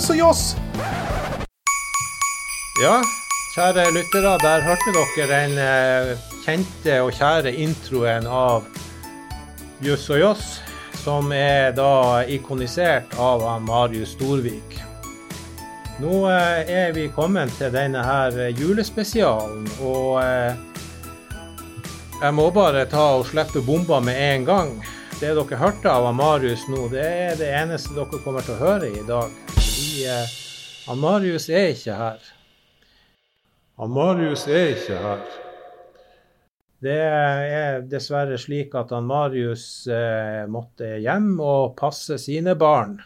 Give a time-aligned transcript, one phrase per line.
[0.00, 0.42] Marius og Johs.
[2.80, 3.02] Ja,
[3.52, 8.64] kjære lyttere, der hørte dere den eh, kjente og kjære introen av
[9.84, 10.46] Juss og Joss,
[11.02, 14.78] som er da ikonisert av Marius Storvik.
[16.00, 20.56] Nå eh, er vi kommet til denne her julespesialen, og eh,
[22.22, 24.72] jeg må bare ta og slippe bomba med en gang.
[25.20, 28.88] Det dere hørte av Marius nå, det er det eneste dere kommer til å høre
[28.88, 29.28] i dag.
[29.70, 30.30] Fordi eh,
[30.86, 32.24] han Marius er ikke her.
[33.78, 35.22] Han Marius er ikke her.
[36.82, 42.98] Det er dessverre slik at han Marius eh, måtte hjem og passe sine barn.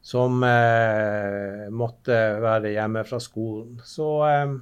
[0.00, 3.76] Som eh, måtte være hjemme fra skolen.
[3.84, 4.56] Så eh,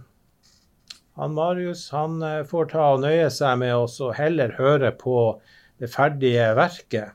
[1.23, 5.39] han Marius han eh, får ta og nøye seg med og heller høre på
[5.79, 7.15] det ferdige verket,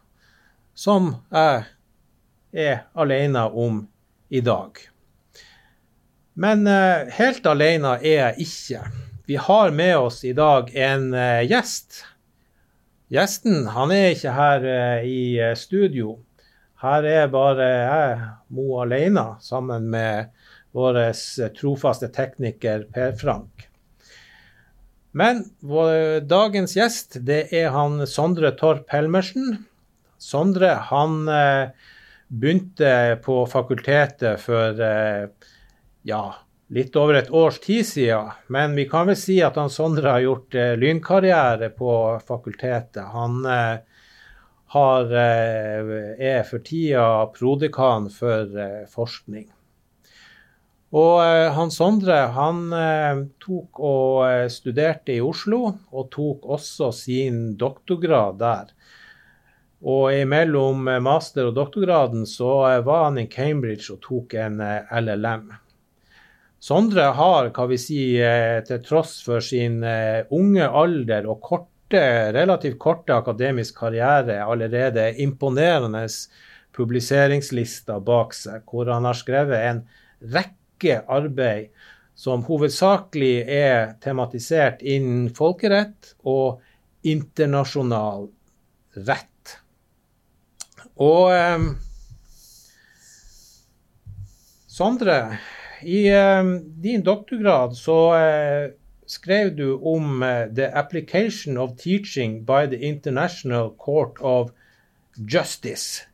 [0.73, 1.65] som jeg
[2.53, 3.81] er alene om
[4.29, 4.77] i dag.
[6.33, 8.83] Men uh, helt alene er jeg ikke.
[9.29, 12.03] Vi har med oss i dag en uh, gjest.
[13.13, 16.17] Gjesten han er ikke her uh, i studio.
[16.83, 20.33] Her er bare jeg, Mo, alene, sammen med
[20.73, 20.97] vår
[21.55, 23.69] trofaste tekniker Per Frank.
[25.13, 29.61] Men vår, dagens gjest det er han Sondre Torp Helmersen.
[30.17, 31.29] Sondre han
[32.33, 34.79] begynte på fakultetet for
[36.03, 36.23] ja,
[36.73, 38.31] litt over et års tid siden.
[38.47, 41.95] Men vi kan vel si at han Sondre har gjort eh, lynkarriere på
[42.27, 43.03] fakultetet.
[43.13, 43.81] Han eh,
[44.75, 49.49] har, eh, er for tida prodekan for eh, forskning.
[50.93, 57.43] Og eh, han Sondre han eh, tok og studerte i Oslo, og tok også sin
[57.57, 58.73] doktorgrad der.
[59.83, 65.51] Og imellom master- og doktorgraden så var han i Cambridge og tok en LLM.
[66.63, 72.03] Sondre har, hva vi si, eh, til tross for sin eh, unge alder og korte,
[72.31, 76.05] relativt korte akademisk karriere, allerede imponerende
[76.73, 79.83] publiseringslister bak seg, hvor han har skrevet en
[80.31, 81.75] rekke arbeid
[82.15, 86.63] som hovedsakelig er tematisert innen folkerett og
[87.03, 88.29] internasjonal
[89.03, 89.32] rett.
[91.01, 91.59] Og eh,
[94.67, 95.37] Sondre
[95.81, 96.43] i eh,
[96.81, 98.71] din doktorgrad så eh,
[99.05, 104.51] skrev du om uh, the application of teaching by the International Court of
[105.17, 106.07] Justice.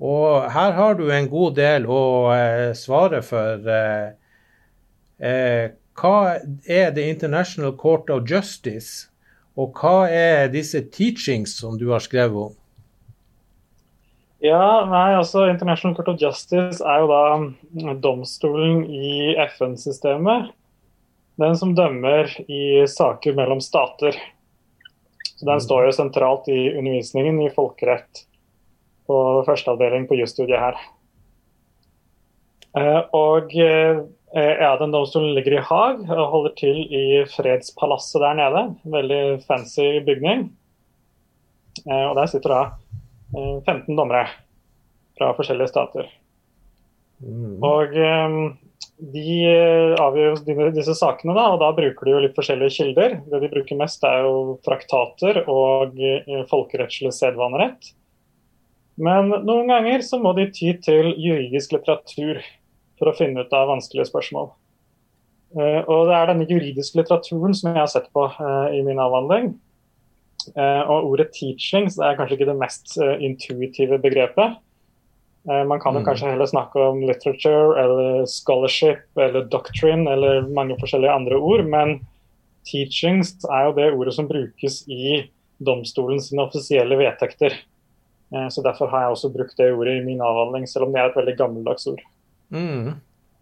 [0.00, 2.34] Og her har du en god del å
[2.74, 3.62] svare for.
[5.22, 6.16] hva
[6.66, 9.06] er The International Court of Justice,
[9.56, 12.56] og hva er disse teachings som du har skrevet om?
[14.42, 20.50] Ja, nei, altså International Court of Justice er jo da mm, domstolen i FN-systemet.
[21.38, 24.18] Den som dømmer i saker mellom stater.
[25.36, 28.24] Så Den står jo sentralt i undervisningen i folkerett
[29.06, 30.82] på førsteavdeling på jusstudiet her.
[32.78, 34.02] Eh, og eh,
[34.34, 38.68] ja, den domstolen ligger i Haag og holder til i Fredspalasset der nede.
[38.98, 40.48] Veldig fancy bygning.
[41.86, 42.62] Eh, og der sitter da
[43.32, 44.26] 15 eh, dommere
[45.18, 46.10] fra forskjellige stater.
[47.22, 47.58] Mm.
[47.62, 48.38] Og um,
[49.12, 53.18] de eh, avgjør disse sakene, da, og da bruker de jo litt forskjellige kilder.
[53.30, 57.92] Det de bruker mest, er jo traktater og uh, folkerettslig sedvanerett.
[59.02, 62.42] Men noen ganger så må de ty til juridisk litteratur
[63.00, 64.52] for å finne ut av vanskelige spørsmål.
[65.52, 68.26] Og det er denne juridiske litteraturen som jeg har sett på
[68.72, 69.50] i min avhandling.
[70.56, 74.58] Uh, og ordet 'teachings' er kanskje ikke det mest uh, intuitive begrepet.
[75.48, 76.06] Uh, man kan jo mm.
[76.06, 82.00] kanskje heller snakke om literature eller scholarship eller doctrine eller mange forskjellige andre ord, men
[82.66, 87.54] 'teachings' er jo det ordet som brukes i domstolens offisielle vedtekter.
[88.50, 91.10] Så Derfor har jeg også brukt det ordet i min avhandling, selv om det er
[91.10, 92.00] et veldig gammeldags ord.
[92.48, 92.94] Mm.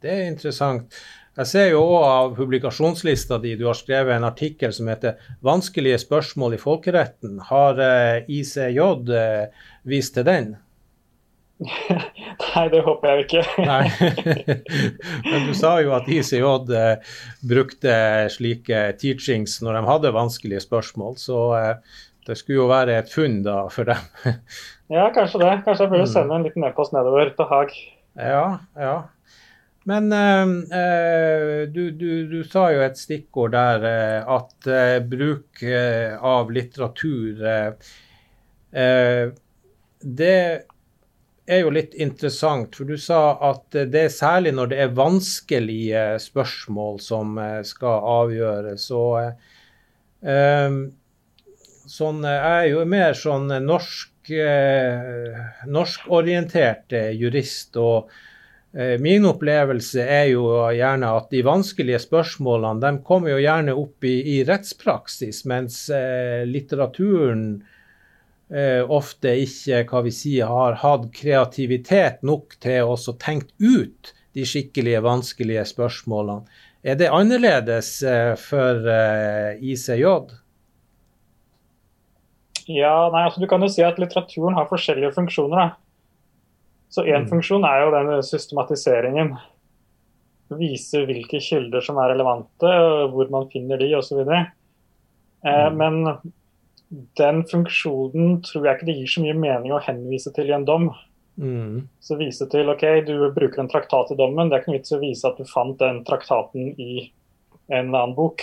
[0.03, 0.97] Det er interessant.
[1.39, 5.15] Jeg ser jo òg av publikasjonslista di du har skrevet en artikkel som heter
[5.47, 7.39] 'Vanskelige spørsmål i folkeretten'.
[7.47, 8.81] Har eh, ICJ
[9.15, 9.47] eh,
[9.87, 10.57] vist til den?
[12.57, 13.45] Nei, det håper jeg ikke.
[13.71, 13.87] Nei.
[15.31, 17.15] Men du sa jo at ICJ eh,
[17.47, 17.95] brukte
[18.35, 21.39] slike teachings når de hadde vanskelige spørsmål, så
[22.27, 24.35] det skulle jo være et funn da for dem.
[24.99, 25.55] ja, kanskje det.
[25.63, 26.13] Kanskje jeg burde mm.
[26.17, 27.73] sende en liten e-post nedover til Haag.
[28.19, 28.45] Ja,
[28.75, 28.99] ja.
[29.91, 36.53] Men uh, du, du, du, sa jo et stikkord der uh, at uh, bruk av
[36.55, 37.41] litteratur
[40.21, 40.37] Det
[41.51, 46.05] er jo litt interessant, for du sa at det er særlig når det er vanskelige
[46.23, 47.35] spørsmål som
[47.67, 48.87] skal avgjøres.
[48.95, 49.43] Og,
[50.23, 50.79] um,
[51.91, 54.31] sånn, jeg er jo mer sånn norsk,
[55.75, 57.75] norskorientert jurist.
[57.75, 58.15] og
[59.03, 64.13] Min opplevelse er jo gjerne at de vanskelige spørsmålene de kommer jo gjerne opp i,
[64.37, 65.81] i rettspraksis, mens
[66.47, 67.43] litteraturen
[68.51, 74.47] eh, ofte ikke hva vi sier, har hatt kreativitet nok til å tenke ut de
[74.47, 76.47] skikkelige, vanskelige spørsmålene.
[76.83, 80.07] Er det annerledes eh, for eh, ICJ?
[82.71, 85.59] Ja, nei, altså Du kan jo si at litteraturen har forskjellige funksjoner.
[85.59, 85.80] Da.
[86.91, 87.31] Så Én mm.
[87.31, 89.35] funksjon er jo den systematiseringen.
[90.59, 92.71] Vise hvilke kilder som er relevante,
[93.13, 94.25] hvor man finner de osv.
[94.27, 94.49] Eh,
[95.47, 95.77] mm.
[95.79, 96.01] Men
[96.91, 100.67] den funksjonen tror jeg ikke det gir så mye mening å henvise til i en
[100.67, 100.89] dom.
[101.41, 101.87] Mm.
[102.03, 104.97] Så vise til ok, du bruker en traktat i dommen, det er ikke noe vits
[104.97, 107.07] å vise at du fant den traktaten i
[107.71, 108.43] en eller annen bok.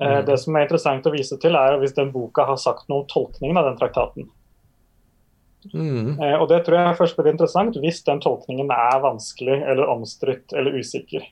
[0.00, 0.26] Eh, mm.
[0.28, 3.08] Det som er interessant å vise til, er hvis den boka har sagt noe om
[3.10, 4.28] tolkningen av den traktaten.
[5.68, 6.16] Mm.
[6.20, 10.54] Eh, og det tror jeg først blir interessant hvis den tolkningen er vanskelig eller omstridt
[10.56, 11.26] eller usikker.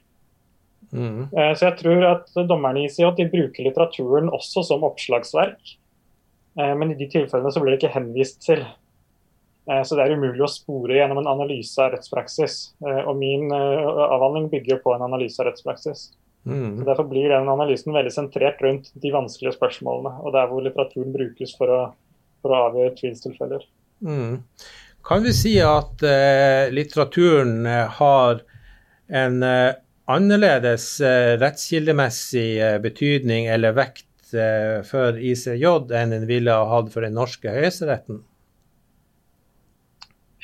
[0.93, 1.29] Mm.
[1.33, 5.75] Eh, så jeg tror at dommerne i ICJ de bruker litteraturen også som oppslagsverk.
[6.59, 8.67] Eh, men i de tilfellene så blir det ikke henvist til.
[9.69, 12.55] Så det er umulig å spore gjennom en analyse av rettspraksis.
[12.81, 16.07] Og min avhandling bygger på en analyse av rettspraksis.
[16.49, 16.79] Mm.
[16.79, 21.13] Så Derfor blir den analysen veldig sentrert rundt de vanskelige spørsmålene, og der hvor litteraturen
[21.13, 21.83] brukes for å,
[22.41, 23.67] for å avgjøre tvilstilfeller.
[24.05, 24.43] Mm.
[25.09, 27.67] Kan vi si at eh, litteraturen
[27.99, 28.43] har
[29.09, 29.77] en eh,
[30.09, 36.91] annerledes eh, rettskildemessig eh, betydning eller vekt eh, for ICJ enn den ville ha hatt
[36.95, 38.23] for den norske høyesteretten?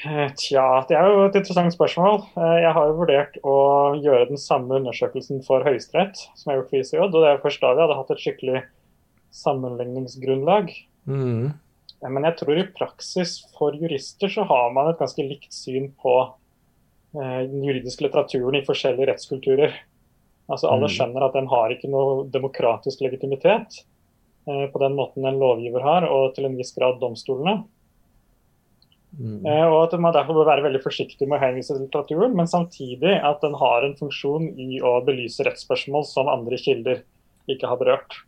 [0.05, 2.19] Tja, det er jo et interessant spørsmål.
[2.37, 3.55] Jeg har jo vurdert å
[3.97, 6.99] gjøre den samme undersøkelsen for Høyesterett som jeg har gjort for ICJ.
[7.07, 8.61] Og det er først da vi hadde hatt et skikkelig
[9.33, 10.69] sammenligningsgrunnlag.
[11.09, 11.55] Mm.
[12.05, 16.19] Men jeg tror i praksis for jurister så har man et ganske likt syn på
[17.15, 19.75] Eh, den juridiske litteraturen i forskjellige rettskulturer.
[20.51, 20.95] Altså Alle mm.
[20.97, 23.85] skjønner at den har ikke noe demokratisk legitimitet
[24.49, 27.61] eh, på den måten en lovgiver har, og til en viss grad domstolene.
[29.15, 29.47] Mm.
[29.47, 32.51] Eh, og at man derfor bør være veldig forsiktig med å henvise til litteraturen, men
[32.51, 37.05] samtidig at den har en funksjon i å belyse rettsspørsmål som andre kilder
[37.47, 38.25] ikke har berørt.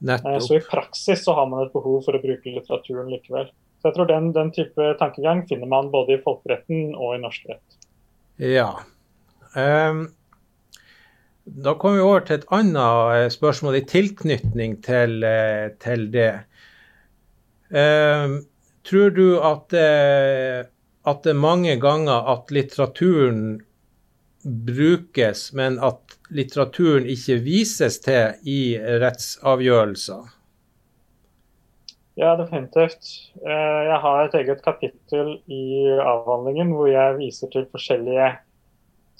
[0.00, 0.42] Nettopp.
[0.42, 3.50] Så i praksis så har man et behov for å bruke litteraturen likevel.
[3.80, 7.50] Så jeg tror den, den type tankegang finner man både i folkeretten og i norsk
[7.50, 7.76] rett.
[8.40, 8.70] Ja.
[9.56, 10.06] Um,
[11.44, 16.32] da kommer vi over til et annet eh, spørsmål i tilknytning til, eh, til det.
[17.70, 18.40] Um,
[18.86, 23.60] tror du at, at det mange ganger at litteraturen
[24.42, 30.28] brukes, men at litteraturen ikke vises til i rettsavgjørelser?
[32.20, 33.06] Ja, definitivt.
[33.46, 35.64] Eh, jeg har et eget kapittel i
[36.02, 38.34] avhandlingen hvor jeg viser til forskjellige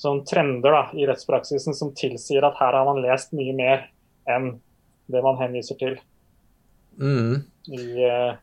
[0.01, 3.87] sånn, trender da, i rettspraksisen som tilsier at her har man lest mye mer
[4.31, 4.55] enn
[5.11, 5.97] det man henviser til
[7.01, 7.41] mm.
[7.73, 8.35] i, eh,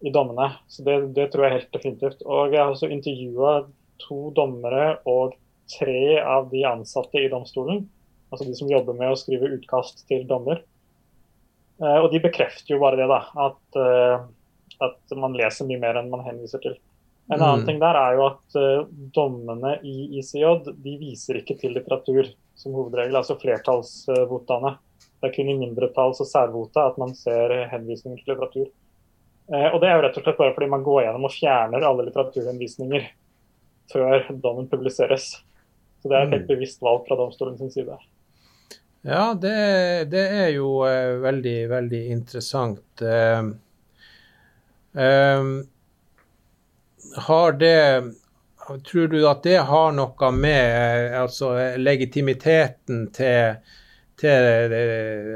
[0.00, 0.50] i, dommene.
[0.68, 2.22] Så det, det, tror jeg helt definitivt.
[2.24, 3.56] Og jeg har også intervjua
[4.02, 5.36] to dommere og
[5.78, 7.84] tre av de ansatte i domstolen.
[8.30, 10.62] Altså de som jobber med å skrive utkast til dommer.
[11.82, 13.20] Eh, og de bekrefter jo bare det, da.
[13.48, 14.26] At, eh,
[14.86, 16.78] at man leser mye mer enn man henviser til.
[17.26, 17.68] En annen mm.
[17.68, 18.84] ting der er jo at uh,
[19.16, 24.76] dommene i ICJ de viser ikke til litteratur som hovedregel, altså flertallsvotene.
[25.18, 28.68] Det er kun i mindretalls- og særvota at man ser henvisninger til litteratur.
[29.50, 32.06] Og Det er jo rett og slett bare fordi man går gjennom og fjerner alle
[32.06, 33.10] litteraturhenvisninger
[33.90, 35.32] før dommen publiseres.
[36.06, 36.50] Så Det er et helt mm.
[36.54, 37.96] bevisst valg fra domstolen side.
[39.02, 39.54] Ja, det,
[40.12, 43.02] det er jo eh, veldig, veldig interessant.
[43.02, 43.42] Eh,
[45.02, 45.50] eh,
[47.26, 47.80] har det
[48.86, 53.60] Tror du at det har noe med altså, legitimiteten til,
[54.18, 54.74] til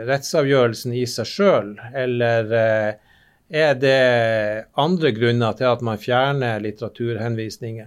[0.08, 4.00] rettsavgjørelsen i seg sjøl, eller er det
[4.74, 7.86] andre grunner til at man fjerner litteraturhenvisninger?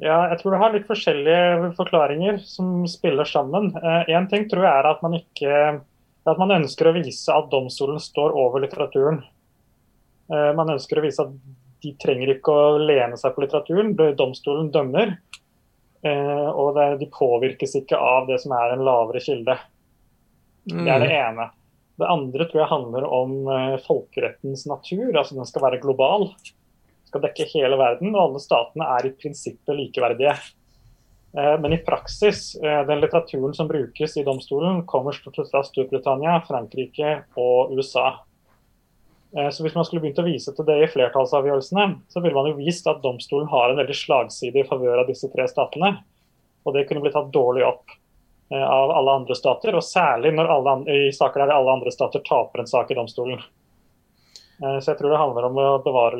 [0.00, 3.68] Ja, jeg tror det har litt forskjellige forklaringer som spiller sammen.
[3.76, 5.56] Én eh, ting tror jeg er at man ikke
[6.28, 9.20] at man ønsker å vise at domstolen står over litteraturen.
[10.32, 11.34] Eh, man ønsker å vise at
[11.84, 13.92] de trenger ikke å lene seg på litteraturen.
[14.16, 15.14] Domstolen dømmer,
[16.04, 19.58] eh, og det, de påvirkes ikke av det som er en lavere kilde.
[20.64, 21.18] Det er det mm.
[21.18, 21.50] ene.
[22.00, 23.32] Det andre tror jeg handler om
[23.84, 25.10] folkerettens natur.
[25.12, 26.30] altså Den skal være global.
[27.10, 30.36] Skal dekke hele verden, og alle statene er i prinsippet likeverdige.
[31.36, 37.22] Eh, men i praksis, eh, den litteraturen som brukes i domstolen, kommer fra Storbritannia, Frankrike
[37.36, 38.20] og USA.
[39.30, 42.56] Så Hvis man skulle begynt å vise til det i flertallsavgjørelsene, så ville man jo
[42.58, 46.02] vist at domstolen har en veldig slagside i favør av disse tre statene.
[46.66, 47.94] Og det kunne blitt tatt dårlig opp
[48.50, 52.58] av alle andre stater, og særlig når alle, i saker der alle andre stater taper
[52.58, 53.38] en sak i domstolen.
[54.62, 56.18] Eh, så jeg tror det handler om å bevare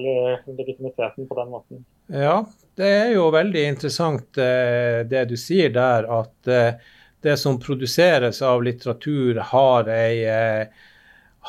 [0.48, 1.84] legitimiteten på den måten.
[2.08, 2.38] Ja,
[2.80, 6.80] det er jo veldig interessant eh, det du sier der, at eh,
[7.20, 10.24] det som produseres av litteratur har ei,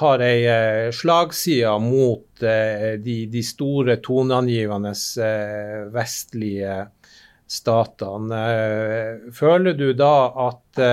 [0.01, 4.91] har ei slagside mot de, de store toneangivende
[5.95, 6.75] vestlige
[7.47, 8.41] statene.
[9.31, 10.11] Føler du da
[10.49, 10.83] at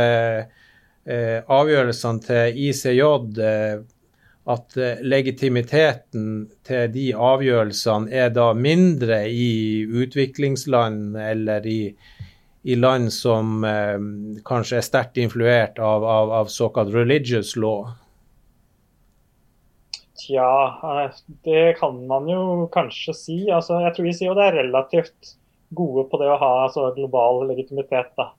[1.58, 3.02] avgjørelsene til ICJ
[4.48, 6.28] at eh, legitimiteten
[6.66, 11.80] til de avgjørelsene er da mindre i utviklingsland eller i,
[12.64, 13.98] i land som eh,
[14.48, 17.90] kanskje er sterkt influert av, av, av, såkalt religious law?
[20.18, 20.48] Tja,
[20.94, 23.38] eh, det kan man jo kanskje si.
[23.52, 25.34] Altså, jeg tror vi sier jo det er relativt
[25.76, 28.14] gode på det å ha altså, global legitimitet.
[28.16, 28.30] Da.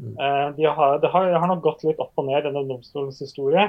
[0.00, 0.16] Mm.
[0.16, 3.20] Eh, de har, det, har, det har nok gått litt opp og ned denne domstolens
[3.20, 3.68] historie.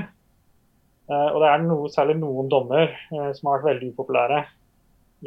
[1.08, 4.42] Uh, og det er noe, særlig noen dommer uh, som har vært veldig upopulære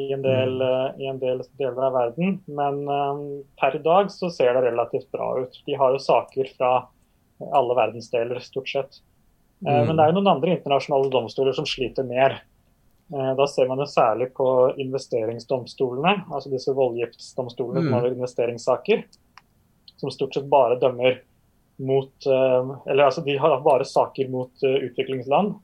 [0.01, 2.37] i en del, uh, i en del deler av verden.
[2.53, 2.83] Men
[3.61, 5.57] per i dag så ser det relativt bra ut.
[5.67, 6.75] De har jo saker fra
[7.57, 9.01] alle verdensdeler, stort sett.
[9.65, 9.89] Mm.
[9.89, 12.37] Men det er jo noen andre internasjonale domstoler som sliter mer.
[13.11, 14.47] Da ser man jo særlig på
[14.81, 17.89] investeringsdomstolene, altså disse voldgiftsdomstolene mm.
[17.89, 19.03] som har investeringssaker.
[20.01, 21.19] Som stort sett bare dømmer
[21.81, 25.57] mot Eller altså de har bare saker mot utviklingsland.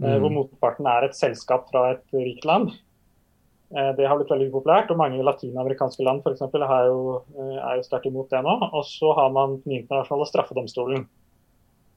[0.00, 0.22] Eh, mm.
[0.22, 2.72] hvor motparten er et selskap fra et rikt land.
[3.72, 7.02] Eh, det har blitt veldig populært, og mange latinamerikanske land for eksempel, jo,
[7.36, 8.56] eh, er jo sterkt imot det nå.
[8.72, 11.08] Og så har man den internasjonale straffedomstolen,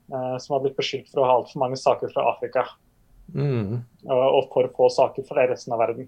[0.05, 2.61] som har blitt beskyldt for å ha altfor mange saker fra Afrika.
[3.33, 3.79] Mm.
[4.05, 6.05] Og for få saker fra resten av verden.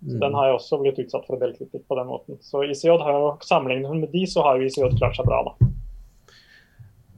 [0.00, 0.20] Mm.
[0.22, 2.38] Den har jo også blitt utsatt for en del kritikk på den måten.
[2.40, 5.68] Så ICJ har jo, Sammenlignet med de, så har jo ICJ klart seg bra, da.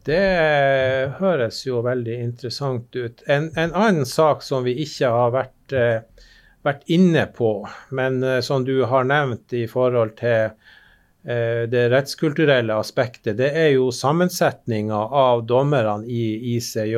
[0.06, 3.22] Det høres jo veldig interessant ut.
[3.28, 6.28] En, en annen sak som vi ikke har vært, eh,
[6.64, 7.52] vært inne på,
[7.96, 13.74] men eh, som du har nevnt i forhold til eh, det rettskulturelle aspektet, det er
[13.74, 16.96] jo sammensetninga av dommerne i ICJ.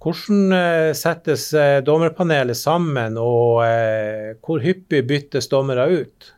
[0.00, 6.30] Hvordan eh, settes eh, dommerpanelet sammen, og eh, hvor hyppig byttes dommere ut?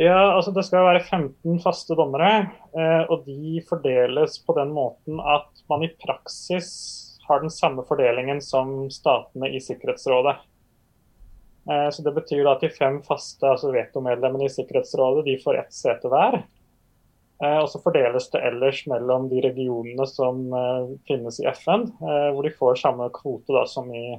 [0.00, 2.30] Ja, altså Det skal være 15 faste dommere,
[2.72, 6.70] eh, og de fordeles på den måten at man i praksis
[7.26, 10.38] har den samme fordelingen som statene i Sikkerhetsrådet.
[11.68, 15.76] Eh, så Det betyr at de fem faste altså vetomedlemmene i Sikkerhetsrådet de får ett
[15.76, 16.40] sete hver.
[17.44, 20.48] Eh, og så fordeles det ellers mellom de regionene som
[21.04, 24.16] finnes i FN, hvor de får samme kvote da, som, i,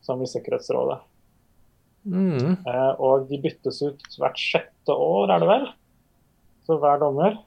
[0.00, 1.02] som i Sikkerhetsrådet.
[2.08, 2.56] Mm.
[2.64, 5.68] Eh, og de byttes ut hvert sjette år, er det vel?
[6.66, 7.38] Så hver dommer.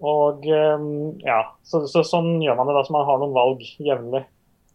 [0.00, 0.84] Og eh,
[1.26, 4.24] ja, så, så, sånn gjør man det da, så man har noen valg jevnlig.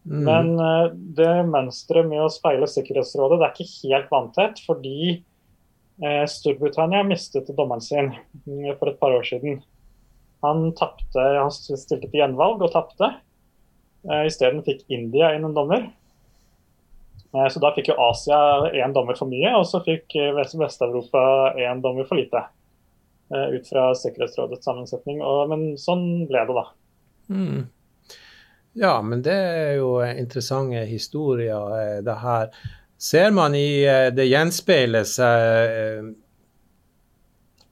[0.06, 0.20] Mm.
[0.26, 5.22] Men eh, det mønsteret med å speile Sikkerhetsrådet det er ikke helt vanntett, fordi
[6.28, 8.10] Storbritannia mistet dommeren sin
[8.44, 9.62] mm, for et par år siden.
[10.44, 13.14] Han tappte, han stilte til gjenvalg og tapte.
[14.06, 15.88] Eh, Isteden fikk India inn en dommer.
[17.36, 18.38] Eh, så da fikk jo Asia
[18.72, 22.46] én dommer for mye, og så fikk eh, Vest-Europa én dommer for lite.
[23.34, 25.22] Eh, ut fra Sikkerhetsrådets sammensetning.
[25.50, 26.66] men sånn ble det, da.
[27.28, 27.64] Mm.
[28.76, 32.52] Ja, men det er jo interessante historier, det her.
[33.00, 35.16] Ser man i det gjenspeiles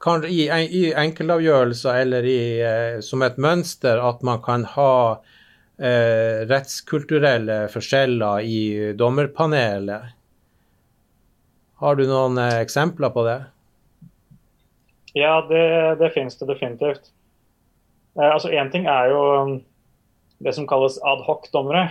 [0.05, 2.41] kan, i, i enkeltavgjørelser eller i,
[3.05, 5.21] som et mønster at man kan ha
[5.79, 8.61] eh, rettskulturelle forskjeller i
[8.99, 10.15] dommerpanelet.
[11.83, 13.41] Har du noen eh, eksempler på det?
[15.15, 15.67] Ja, det,
[16.01, 17.13] det finnes det definitivt.
[18.19, 19.53] Eh, altså ting er jo um,
[20.43, 21.89] det som kalles adhoc-dommere.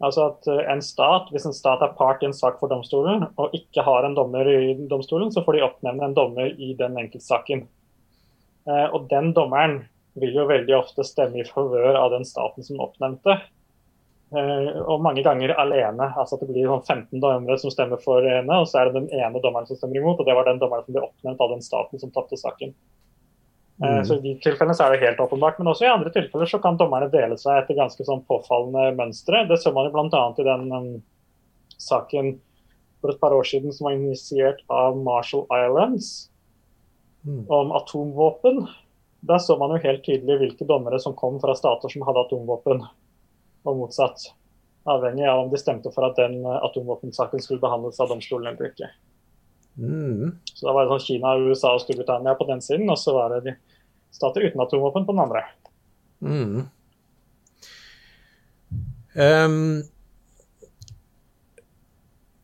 [0.00, 3.26] Altså at uh, en stat, Hvis en stat er part i en sak for domstolen
[3.36, 6.96] og ikke har en dommer i domstolen, så får de oppnevne en dommer i den
[6.96, 7.66] enkeltsaken.
[8.68, 9.82] Eh, og den dommeren
[10.18, 13.38] vil jo veldig ofte stemme i favør av den staten som oppnevnte.
[14.30, 16.12] Uh, og mange ganger alene.
[16.16, 19.00] altså at Det blir 15 sånn dommere som stemmer for ene, og så er det
[19.00, 20.22] den ene dommeren som stemmer imot.
[20.22, 22.74] og Det var den dommeren som ble oppnevnt av den staten som tapte saken.
[23.80, 24.04] Uh, mm.
[24.06, 25.58] så I de tilfellene så er det helt åpenbart.
[25.58, 29.46] Men også i andre tilfeller så kan dommerne dele seg etter ganske sånn påfallende mønstre.
[29.50, 30.24] Det så man jo bl.a.
[30.38, 30.90] i den um,
[31.78, 32.34] saken
[33.00, 36.30] for et par år siden som var initiert av Marshall Islands
[37.26, 37.44] Mm.
[37.48, 38.66] om atomvåpen.
[39.20, 42.82] Der så man jo helt tydelig hvilke dommere som kom fra stater som hadde atomvåpen,
[43.68, 44.30] og motsatt.
[44.88, 48.70] Avhengig av om de stemte for at den eh, atomvåpensaken skulle behandles av domstolen eller
[48.70, 48.88] ikke.
[49.76, 50.38] Mm.
[50.48, 53.34] Så da var det sånn Kina, USA og Storbritannia på den siden, og så var
[53.34, 53.56] det de
[54.14, 55.44] stater uten atomvåpen på den andre.
[56.24, 56.68] Mm.
[59.20, 59.82] Um,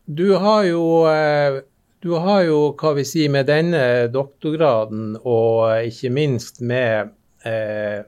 [0.05, 1.61] du har jo eh,
[2.07, 7.09] du har jo, hva vi sier, med denne doktorgraden og ikke minst med
[7.43, 8.05] eh,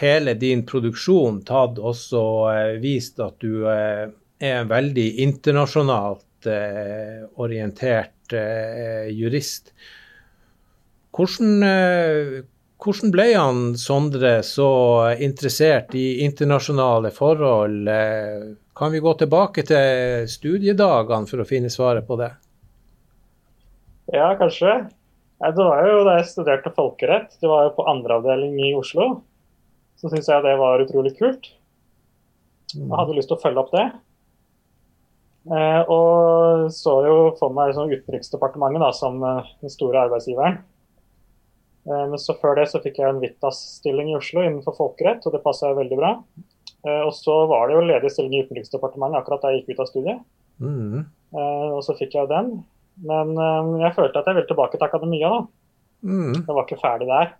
[0.00, 4.08] hele din produksjon tatt også eh, vist at du eh,
[4.42, 9.70] er en veldig internasjonalt eh, orientert eh, jurist.
[11.14, 12.36] Hvordan, eh,
[12.82, 14.70] hvordan ble han Sondre så
[15.22, 17.92] interessert i internasjonale forhold?
[18.74, 22.34] Kan vi gå tilbake til studiedagene for å finne svaret på det?
[24.12, 24.76] Ja, kanskje.
[25.42, 29.08] Det var jo da jeg studerte folkerett, det var jo på andreavdeling i Oslo,
[29.98, 31.48] så syns jeg det var utrolig kult.
[32.76, 33.86] Jeg hadde lyst til å følge opp det.
[35.50, 40.60] Eh, og så jo for meg liksom Utenriksdepartementet da, som eh, den store arbeidsgiveren.
[41.88, 45.34] Eh, men så før det så fikk jeg en Vitas-stilling i Oslo innenfor folkerett, og
[45.34, 46.16] det passa veldig bra.
[46.82, 49.90] Og så var det jo ledig stilling i Utenriksdepartementet akkurat da jeg gikk ut av
[49.90, 50.22] studiet.
[50.58, 51.04] Mm.
[51.76, 52.48] Og så fikk jeg den.
[53.00, 55.44] Men eh, jeg følte at jeg ville tilbake til akademia, da.
[56.02, 56.34] Mm.
[56.42, 57.32] Jeg var ikke ferdig der.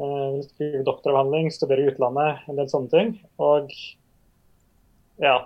[0.00, 3.14] Eh, Skrive doktoravhandling, studere i utlandet, en del sånne ting.
[3.42, 3.72] Og
[5.20, 5.38] ja.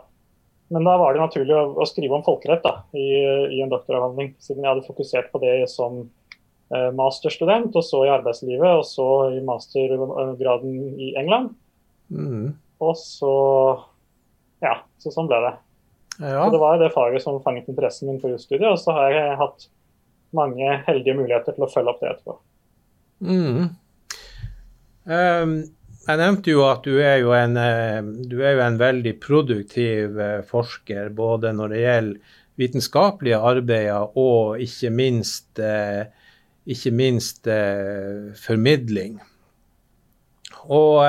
[0.72, 3.06] Men da var det naturlig å, å skrive om folkerett da, i,
[3.52, 6.00] i en doktoravhandling, siden jeg hadde fokusert på det som
[6.72, 11.52] eh, masterstudent, og så i arbeidslivet, og så i mastergraden i England.
[12.10, 12.54] Mm.
[12.84, 13.34] Og så
[14.64, 15.52] Ja, så sånn ble det.
[16.20, 16.48] Ja.
[16.50, 19.68] Det var det faget som fanget interessen min på jusstudiet, og så har jeg hatt
[20.34, 22.36] mange heldige muligheter til å følge opp det etterpå.
[23.24, 23.64] Mm.
[25.04, 25.56] Um,
[26.04, 30.18] jeg nevnte jo at du er jo en, eh, du er jo en veldig produktiv
[30.20, 36.04] eh, forsker, både når det gjelder vitenskapelige arbeider og ikke minst, eh,
[36.70, 39.16] ikke minst eh, formidling.
[40.64, 41.00] Og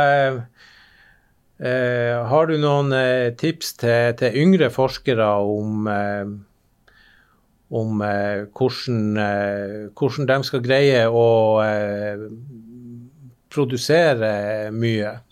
[1.60, 6.34] eh, har du noen eh, tips til, til yngre forskere om eh,
[7.76, 11.28] om eh, hvordan, eh, hvordan de skal greie å
[11.66, 12.26] eh,
[13.52, 14.34] produsere
[14.76, 15.16] mye.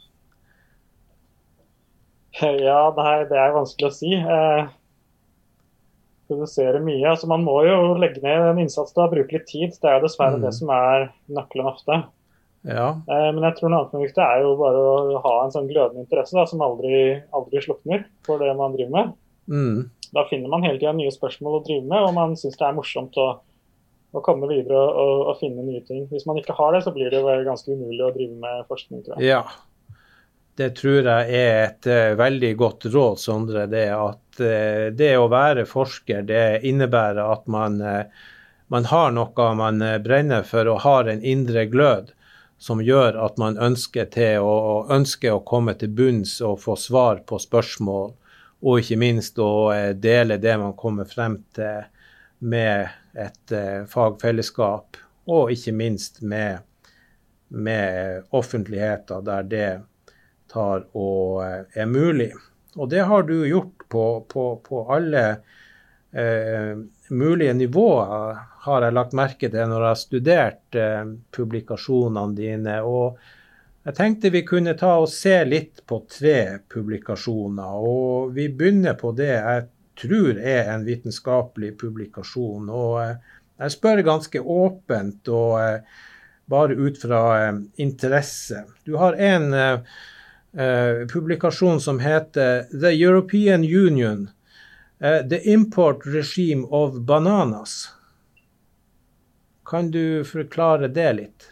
[2.41, 4.09] Ja, nei, det er vanskelig å si.
[4.17, 4.63] Eh,
[6.31, 7.03] produsere mye.
[7.11, 9.75] Altså, man må jo legge ned en innsats og bruke litt tid.
[9.77, 10.41] Det er jo dessverre Mm.
[10.41, 11.99] det som er nøkkelen ofte.
[12.63, 12.89] Ja.
[13.07, 15.67] Eh, men jeg tror noe annet er viktig er jo bare å ha en sånn
[15.67, 19.17] glødende interesse da, som aldri, aldri slukner for det man driver med.
[19.51, 19.89] Mm.
[20.15, 22.77] Da finner man hele tida nye spørsmål å drive med, og man syns det er
[22.77, 23.27] morsomt å,
[24.13, 26.07] å komme videre og, og, og finne nye ting.
[26.13, 29.05] Hvis man ikke har det, så blir det jo ganske umulig å drive med forskning,
[29.05, 29.29] tror jeg.
[29.33, 29.43] ja.
[30.53, 33.63] Det tror jeg er et uh, veldig godt råd, Sondre.
[33.65, 38.27] Det at uh, det å være forsker, det innebærer at man, uh,
[38.69, 42.13] man har noe man brenner for og har en indre glød
[42.57, 47.23] som gjør at man ønsker, til å, ønsker å komme til bunns og få svar
[47.27, 48.13] på spørsmål,
[48.63, 51.83] og ikke minst å eh, dele det man kommer frem til
[52.43, 52.87] med
[53.19, 56.63] et eh, fagfellesskap, og ikke minst med,
[57.47, 59.69] med offentligheten der det
[60.51, 62.31] tar og eh, er mulig.
[62.75, 65.25] Og det har du gjort på, på, på alle
[66.13, 66.73] eh,
[67.09, 72.79] mulige nivåer, har jeg lagt merke til når jeg har studert eh, publikasjonene dine.
[72.87, 73.19] Og
[73.83, 77.79] jeg tenkte vi kunne ta og se litt på tre publikasjoner.
[77.83, 79.65] Og vi begynner på det jeg
[79.99, 82.69] tror er en vitenskapelig publikasjon.
[82.69, 83.15] Og eh,
[83.63, 86.01] jeg spør ganske åpent og eh,
[86.49, 88.65] bare ut fra eh, interesse.
[88.85, 89.53] Du har en
[91.09, 94.27] publikasjon som heter The European Union,
[95.03, 97.91] eh, The Import Regime of Bananas.
[99.65, 101.49] Kan du forklare det litt?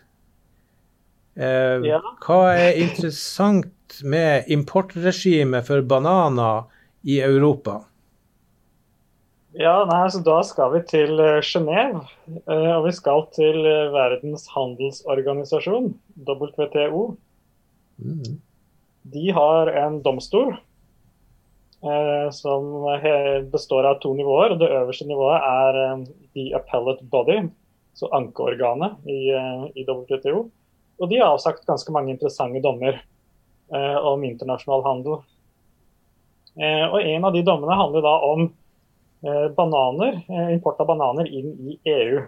[1.35, 2.01] Eh, Ja.
[2.25, 6.63] Hva er interessant med importregimet for bananer
[7.03, 7.81] i Europa?
[9.53, 12.05] Ja, nei, så Da skal vi til Genéve.
[12.47, 15.93] Eh, og vi skal til Verdens handelsorganisasjon,
[16.27, 17.17] WTO.
[17.99, 18.39] Mm.
[19.11, 20.55] De har en domstol
[22.31, 22.67] som
[23.51, 24.53] består av to nivåer.
[24.59, 26.03] Det øverste nivået er eh,
[26.35, 27.39] the appellate body,
[27.93, 30.49] så ankeorganet i, eh, i WTO.
[31.01, 33.01] Og de har avsagt ganske mange interessante dommer
[33.73, 35.21] eh, om internasjonal handel.
[36.55, 38.49] Eh, og En av de dommene handler da om
[39.53, 40.15] bananer,
[40.49, 42.23] import av bananer inn i EU.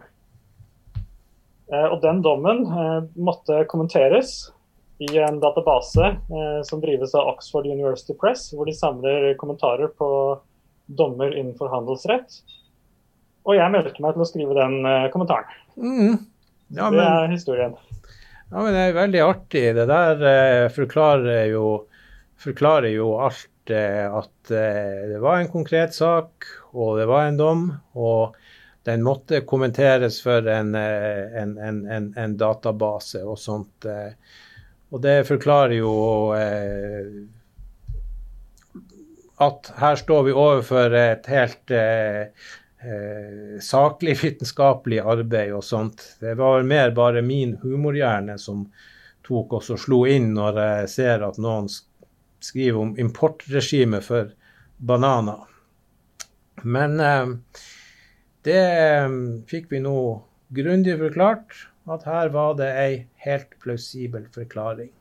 [1.73, 2.59] Og den dommen
[3.17, 4.51] måtte kommenteres
[5.03, 6.09] i en database
[6.67, 10.09] som drives av Oxford University Press, hvor de samler kommentarer på
[10.85, 12.39] dommer innenfor handelsrett.
[13.43, 14.79] Og jeg meldte meg til å skrive den
[15.15, 15.51] kommentaren.
[15.75, 16.21] Mm.
[16.73, 17.75] Ja, men, det er historien.
[18.53, 19.63] Ja, men Det er veldig artig.
[19.75, 21.67] Det der eh, forklarer, jo,
[22.41, 27.39] forklarer jo alt eh, at eh, det var en konkret sak, og det var en
[27.39, 27.63] dom.
[27.93, 28.35] Og
[28.85, 33.89] den måtte kommenteres for en, eh, en, en, en database og sånt.
[34.93, 34.95] Eh.
[34.95, 35.93] og det forklarer jo
[36.37, 37.23] eh,
[39.41, 42.29] at her står vi overfor et helt eh,
[43.63, 46.03] saklig vitenskapelig arbeid og sånt.
[46.19, 48.67] Det var mer bare min humorhjerne som
[49.25, 51.69] tok oss og slo inn når jeg ser at noen
[52.43, 54.33] skriver om importregime for
[54.77, 55.47] bananer.
[56.63, 57.27] Men eh,
[58.43, 59.97] det eh, fikk vi nå
[60.53, 61.55] grundig forklart,
[61.91, 62.93] at her var det ei
[63.25, 64.91] helt plausibel forklaring.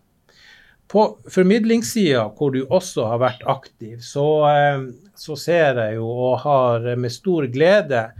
[0.92, 4.82] På formidlingssida, hvor du også har vært aktiv, så, eh,
[5.16, 8.10] så, ser jeg jo og har med stor glede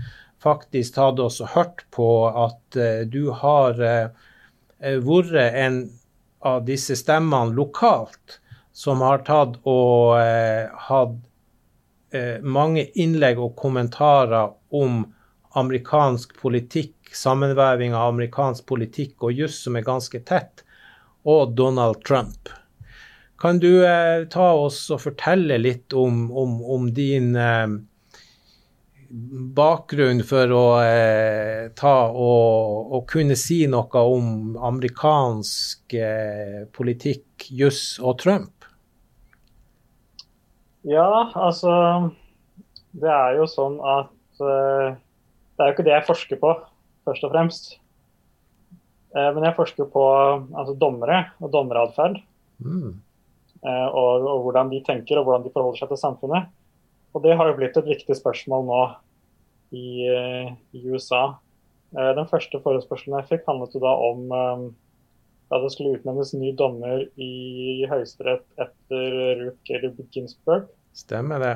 [0.42, 4.08] faktisk tatt oss og hørt på at eh, du har eh,
[5.04, 5.82] vært en
[6.40, 8.40] av disse stemmene lokalt
[8.72, 10.16] som har tatt og
[10.88, 11.20] hatt
[12.42, 15.04] mange innlegg og kommentarer om
[15.60, 20.64] amerikansk politikk, sammenveving av amerikansk politikk og juss som er ganske tett,
[21.28, 22.50] og Donald Trump.
[23.42, 27.72] Kan du eh, ta oss og fortelle litt om, om, om din eh,
[29.56, 37.98] bakgrunn for å eh, ta og, og, kunne si noe om amerikansk eh, politikk, juss
[38.00, 38.68] og Trump?
[40.88, 41.72] Ja, altså
[42.90, 46.54] Det er jo sånn at eh, Det er jo ikke det jeg forsker på,
[47.06, 47.72] først og fremst.
[49.12, 50.04] Eh, men jeg forsker på
[50.56, 52.20] altså, dommere og dommeratferd.
[52.62, 53.00] Mm.
[53.62, 56.50] Eh, og, og, hvordan de tenker og hvordan de forholder seg til samfunnet.
[57.12, 58.82] Og Det har jo blitt et viktig spørsmål nå
[59.76, 61.36] i, eh, i USA.
[61.94, 64.24] Eh, den første forespørselen jeg fikk, handlet jo da om
[65.52, 70.70] da det skulle utnevnes ny dommer i Høyesterett etter Ruth Gader Ginsburg.
[70.96, 71.52] Stemmer det.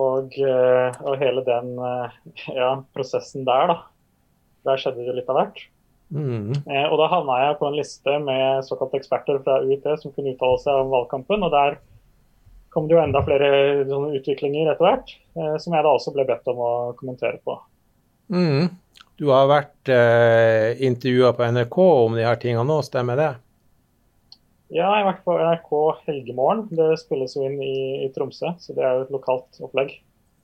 [0.00, 1.74] Og, og hele den
[2.56, 3.76] ja, prosessen der, da.
[4.68, 5.62] Der skjedde det litt av hvert.
[6.14, 6.54] Mm.
[6.64, 10.32] Eh, og Da havna jeg på en liste med såkalte eksperter fra UiT som kunne
[10.34, 11.44] uttale seg om valgkampen.
[11.44, 11.78] og Der
[12.72, 13.48] kom det jo enda flere
[13.88, 17.56] utviklinger etter hvert, eh, som jeg da også ble bedt om å kommentere på.
[18.32, 18.68] Mm.
[19.18, 23.32] Du har vært eh, intervjua på NRK om de her tingene nå, stemmer det?
[24.68, 25.70] Ja, jeg har vært på NRK
[26.06, 26.66] Helgemorgen.
[26.76, 29.94] Det spilles jo inn i, i Tromsø, så det er jo et lokalt opplegg.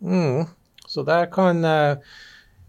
[0.00, 0.48] Mm.
[0.88, 2.00] Så der kan eh,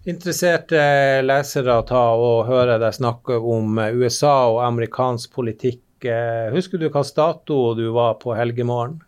[0.09, 0.81] interesserte
[1.25, 5.81] lesere ta og høre deg snakke om USA og amerikansk politikk.
[6.05, 8.99] Eh, husker du hva dato du var på helgemorgen?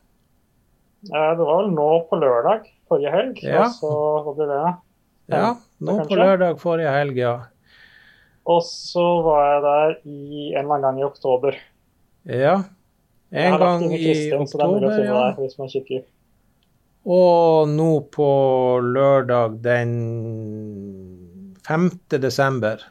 [1.07, 3.43] Det var vel nå på lørdag forrige helg.
[3.43, 3.67] Ja.
[3.67, 3.93] Og så
[4.25, 4.73] var det det.
[5.37, 7.35] Ja, nå på lørdag forrige helg, ja.
[8.47, 11.57] Og så var jeg der i en eller annen gang i oktober.
[12.31, 12.55] Ja.
[13.31, 15.17] En gang i oktober, er ja.
[15.19, 16.05] Der, hvis man kikker.
[17.07, 18.29] Og nå på
[18.83, 19.93] lørdag den
[21.67, 21.89] 5.
[22.19, 22.83] desember.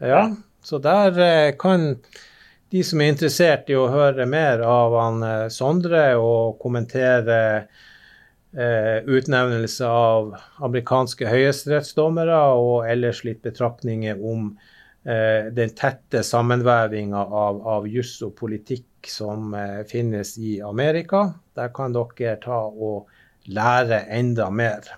[0.00, 0.30] Ja,
[0.64, 1.98] så der eh, kan
[2.72, 7.38] de som er interessert i å høre mer av han eh, Sondre og kommentere
[8.56, 10.32] eh, utnevnelse av
[10.64, 14.54] amerikanske høyesterettsdommere og ellers litt betraktninger om
[15.04, 21.32] den tette sammenvevinga av, av juss og politikk som eh, finnes i Amerika.
[21.54, 23.08] Der kan dere ta og
[23.44, 24.88] lære enda mer.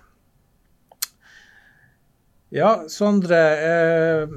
[2.49, 3.41] Ja, Sondre.
[3.71, 4.27] Eh,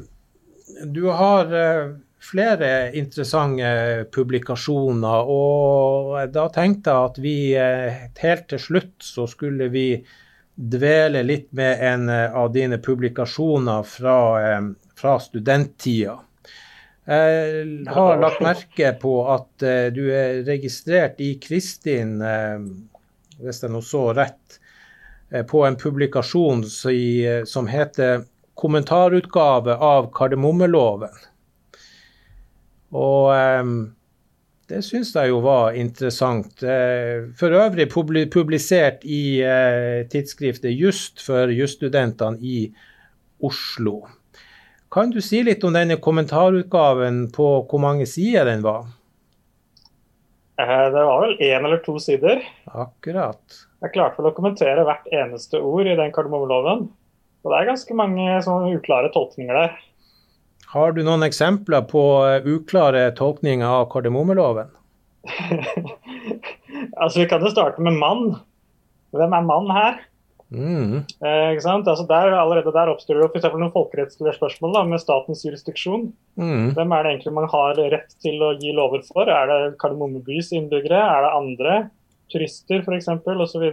[0.86, 5.30] du har eh, flere interessante publikasjoner.
[5.30, 7.36] Og da tenkte jeg at vi
[8.20, 9.86] helt til slutt så skulle vi
[10.60, 14.18] dvele litt med en av dine publikasjoner fra,
[15.00, 16.18] fra studenttida.
[17.10, 22.60] Jeg har lagt merke på at uh, du er registrert i Kristin, uh,
[23.40, 24.60] hvis jeg nå så rett,
[25.32, 31.26] uh, på en publikasjon som heter 'Kommentarutgave av kardemommeloven'.
[32.92, 33.30] Og
[34.68, 36.58] det syns jeg jo var interessant.
[37.38, 39.40] For øvrig publisert i
[40.10, 42.74] tidsskriftet Just for jusstudentene i
[43.40, 44.02] Oslo.
[44.90, 48.88] Kan du si litt om denne kommentarutgaven på hvor mange sider den var?
[50.58, 52.42] Eh, det var vel én eller to sider.
[52.66, 53.38] Akkurat.
[53.84, 56.88] Jeg klarte vel å kommentere hvert eneste ord i den kardemommeloven.
[57.40, 59.78] Og det er ganske mange sånne uklare tolkninger der.
[60.74, 64.74] Har du noen eksempler på eh, uklare tolkninger av kardemommeloven?
[67.00, 68.40] altså, Vi kan jo starte med mann.
[69.14, 70.02] Hvem er mann her?
[70.50, 71.04] Mm.
[71.22, 71.86] Eh, ikke sant?
[71.86, 73.46] Altså der, allerede der oppstår det f.eks.
[73.54, 76.08] noen folkerettslige spørsmål da, med statens jurisdiksjon.
[76.40, 76.72] Mm.
[76.74, 79.30] Hvem er det egentlig man har rett til å gi lover for?
[79.30, 80.98] Er det Kardemommebys innbyggere?
[80.98, 81.78] Er det andre?
[82.30, 83.08] Turister f.eks.
[83.10, 83.68] osv.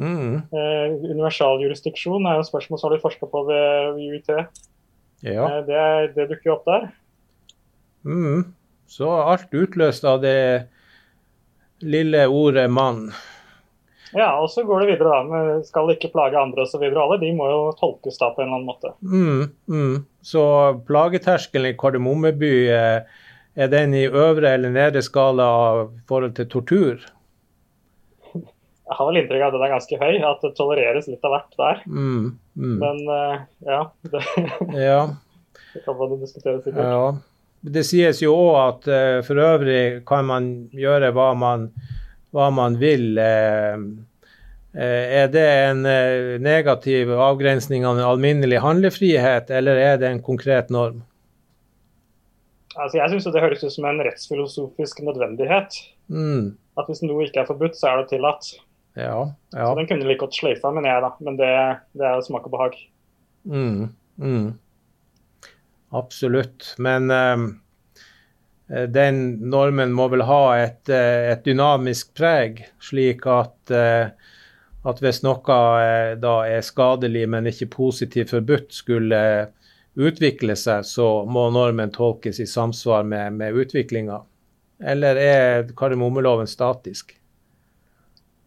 [0.00, 0.40] Mm.
[0.48, 4.32] Eh, universaljurisdiksjon er jo spørsmål som har blitt forska på ved UiT.
[5.28, 5.46] Ja.
[5.46, 5.84] Eh, det,
[6.16, 6.88] det dukker jo opp der.
[8.08, 8.48] Mm.
[8.88, 10.68] Så alt utløst av det
[11.82, 13.12] lille ordet 'mann'.
[14.12, 16.84] Ja, og så går det videre da, med skal ikke plage andre osv.
[16.84, 18.92] Alle de må jo tolkes da på en eller annen måte.
[19.00, 19.94] Mm, mm.
[20.26, 20.44] Så
[20.88, 23.22] plageterskelen i Kardemommeby, eh,
[23.54, 25.48] er den i øvre eller nedre skala
[25.84, 27.02] i forhold til tortur?
[28.92, 31.32] Jeg har vel inntrykk av at den er ganske høy, at det tolereres litt av
[31.32, 31.82] hvert der.
[31.88, 32.24] Mm,
[32.60, 32.74] mm.
[32.82, 34.22] Men uh, ja, det,
[34.88, 34.98] ja.
[35.72, 36.84] det kan man diskutere sikkert.
[36.84, 37.06] Ja.
[37.62, 41.70] Det sies jo òg at uh, for øvrig kan man gjøre hva man,
[42.32, 43.14] hva man vil.
[43.18, 43.84] Uh,
[44.72, 45.82] er det en
[46.40, 51.02] negativ avgrensning av en alminnelig handlefrihet, eller er det en konkret norm?
[52.72, 55.76] Altså, jeg syns det høres ut som en rettsfilosofisk nødvendighet.
[56.08, 56.54] Mm.
[56.80, 58.48] At hvis noe ikke er forbudt, så er det tillatt.
[58.96, 59.18] Ja,
[59.52, 59.66] ja.
[59.66, 61.10] Så den kunne like godt sløyfa, mener jeg, da.
[61.24, 61.52] Men det,
[62.00, 62.78] det er smak og behag.
[63.44, 64.46] Mm, mm.
[65.92, 66.72] Absolutt.
[66.80, 67.46] Men um,
[68.88, 74.12] den normen må vel ha et, et dynamisk preg, slik at, uh,
[74.88, 75.58] at hvis noe
[76.22, 79.22] da er skadelig, men ikke positivt forbudt, skulle
[79.94, 84.22] utvikle seg, så må normen tolkes i samsvar med, med utviklinga.
[84.82, 87.12] Eller er kardemommeloven statisk?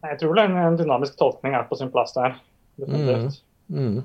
[0.05, 2.35] Jeg tror en, en dynamisk tolkning er på sin plass der.
[2.81, 3.41] Definitivt.
[3.69, 3.85] Mm.
[3.85, 4.01] Mm.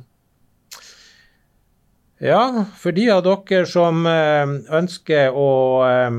[2.22, 5.52] Ja, for de av dere som eh, ønsker å
[5.86, 6.16] eh,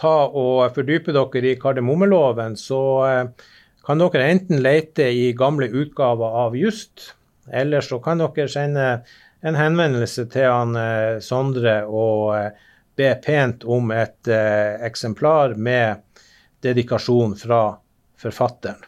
[0.00, 3.50] ta og fordype dere i kardemommeloven, så eh,
[3.84, 7.10] kan dere enten lete i gamle utgaver av Just,
[7.52, 8.86] eller så kan dere sende
[9.44, 10.72] en henvendelse til han
[11.20, 12.56] Sondre og
[12.96, 14.26] be pent om et
[14.88, 16.00] eksemplar med
[16.64, 17.60] dedikasjon fra
[18.18, 18.80] forfatteren.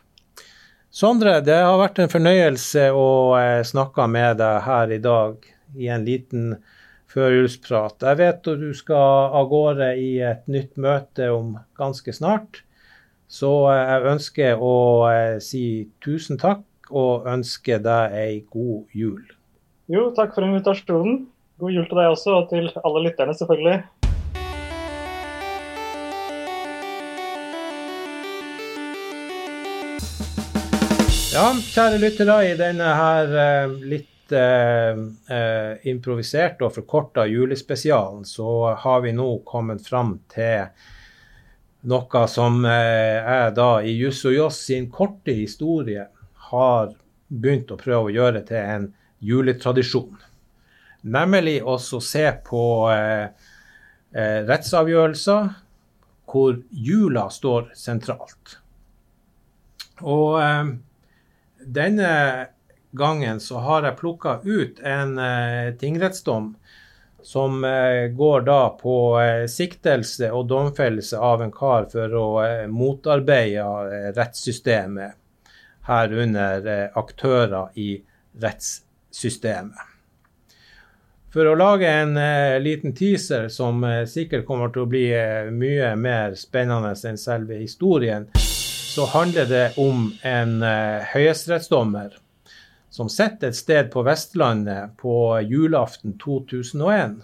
[0.91, 3.07] Sondre, det har vært en fornøyelse å
[3.69, 6.55] snakke med deg her i dag i en liten
[7.09, 8.01] førjulsprat.
[8.05, 12.63] Jeg vet at du skal av gårde i et nytt møte om ganske snart.
[13.29, 14.77] Så jeg ønsker å
[15.45, 15.65] si
[16.05, 19.21] tusen takk og ønsker deg ei god jul.
[19.89, 21.27] Jo, takk for invitasjonen.
[21.59, 23.79] God jul til deg også, og til alle lytterne, selvfølgelig.
[31.39, 34.99] Ja, kjære lyttere, i denne her uh, litt uh,
[35.31, 40.69] uh, improviserte og forkorta julespesialen, så har vi nå kommet fram til
[41.89, 46.09] noe som jeg da i Juss og Joss sin korte historie
[46.51, 46.91] har
[47.29, 48.89] begynt å prøve å gjøre til en
[49.23, 50.19] juletradisjon.
[51.07, 52.65] Nemlig også se på
[54.11, 55.49] rettsavgjørelser
[56.29, 58.59] hvor jula står sentralt.
[60.03, 60.43] Og
[61.63, 62.11] denne
[62.99, 66.53] gangen så har jeg plukka ut en uh, tingrettsdom
[67.23, 72.29] som uh, går da på uh, siktelse og domfellelse av en kar for å
[72.69, 75.17] motarbeide rettssystemet,
[75.89, 77.95] herunder aktører i
[78.43, 79.95] rettssystemet.
[81.33, 82.17] For å lage en
[82.65, 85.07] liten teaser som sikkert kommer til å bli
[85.53, 90.57] mye mer spennende enn selve historien, så handler det om en
[91.13, 92.17] høyesterettsdommer
[92.99, 97.21] som sitter et sted på Vestlandet på julaften 2001.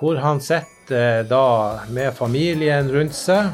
[0.00, 1.44] Hvor han sitter uh, da
[1.92, 3.52] med familien rundt seg.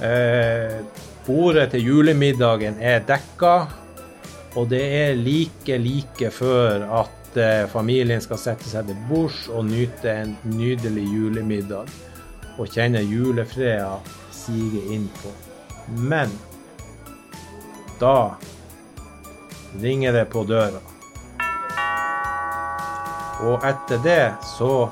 [0.00, 0.80] Uh,
[1.26, 3.54] bordet til julemiddagen er dekka,
[4.56, 7.12] og det er like, like før at
[7.68, 11.90] familien skal sette seg til bords og nyte en nydelig julemiddag.
[12.56, 13.98] Og kjenne julefreda
[14.32, 15.34] sige inn på.
[16.08, 16.32] Men
[18.00, 18.36] da
[19.80, 20.80] ringer det på døra.
[23.46, 24.88] Og etter det så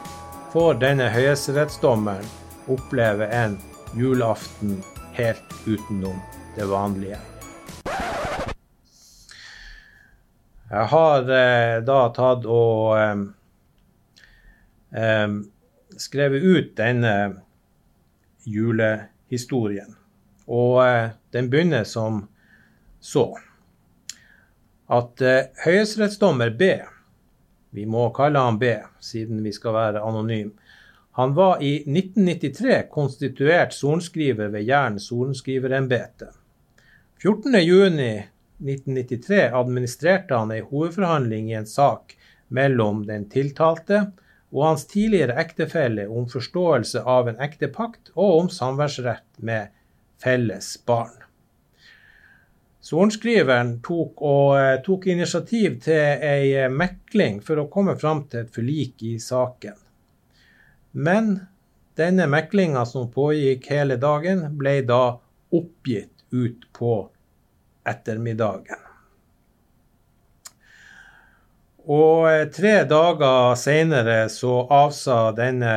[0.53, 2.27] får denne høyesterettsdommeren
[2.70, 3.57] oppleve en
[3.97, 4.83] julaften
[5.16, 6.20] helt utenom
[6.57, 7.18] det vanlige.
[10.70, 13.25] Jeg har eh, da tatt og eh,
[14.99, 15.35] eh,
[16.01, 17.14] skrevet ut denne
[18.44, 19.97] julehistorien.
[20.51, 22.25] Og eh, den begynner som
[23.01, 23.29] så.
[24.92, 26.62] At eh, høyesterettsdommer B,
[27.75, 28.64] vi må kalle han B
[29.01, 30.53] siden vi skal være anonym,
[31.14, 36.27] han var i 1993 konstituert sorenskriver ved Jæren sorenskriverembete.
[37.23, 42.16] 14.6.1993 administrerte han ei hovedforhandling i en sak
[42.49, 44.11] mellom den tiltalte
[44.51, 49.66] og hans tidligere ektefelle om forståelse av en ektepakt og om samværsrett med
[50.23, 51.24] felles barn.
[52.85, 54.20] Sorenskriveren tok,
[54.59, 59.14] eh, tok initiativ til ei eh, mekling for å komme fram til et forlik i
[59.16, 59.79] saken.
[60.92, 61.31] Men
[61.97, 65.16] denne meklinga som pågikk hele dagen, ble da
[65.55, 66.97] oppgitt ut på
[67.88, 68.83] ettermiddagen.
[71.88, 75.73] Og eh, tre dager seinere så avsa denne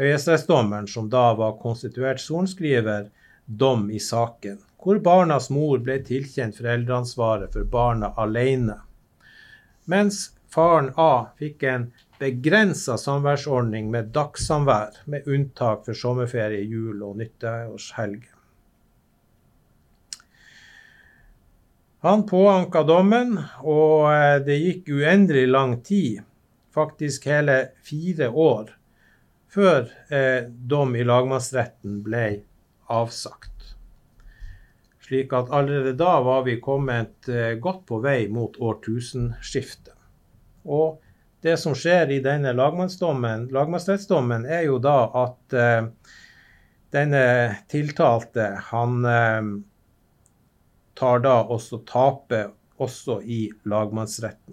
[0.00, 3.10] høyesterettsdommeren, som da var konstituert sorenskriver,
[3.44, 8.78] dom i saken, hvor barnas mor ble tilkjent foreldreansvaret for barna alene.
[9.90, 17.18] Mens faren A fikk en begrensa samværsordning med dagssamvær, med unntak for sommerferie, jul og
[17.18, 18.26] nyttårshelg.
[22.06, 23.34] Han påanka dommen,
[23.66, 26.22] og eh, det gikk uendelig lang tid,
[26.74, 28.70] faktisk hele fire år,
[29.50, 32.26] før eh, dom i lagmannsretten ble
[32.86, 33.57] avsagt.
[35.08, 39.96] Slik at allerede da var vi kommet eh, godt på vei mot årtusenskiftet.
[40.68, 41.00] Og
[41.40, 45.88] det som skjer i denne lagmannsrettsdommen, er jo da at eh,
[46.92, 49.40] denne tiltalte, han eh,
[51.00, 54.52] tar da også taper også i lagmannsretten.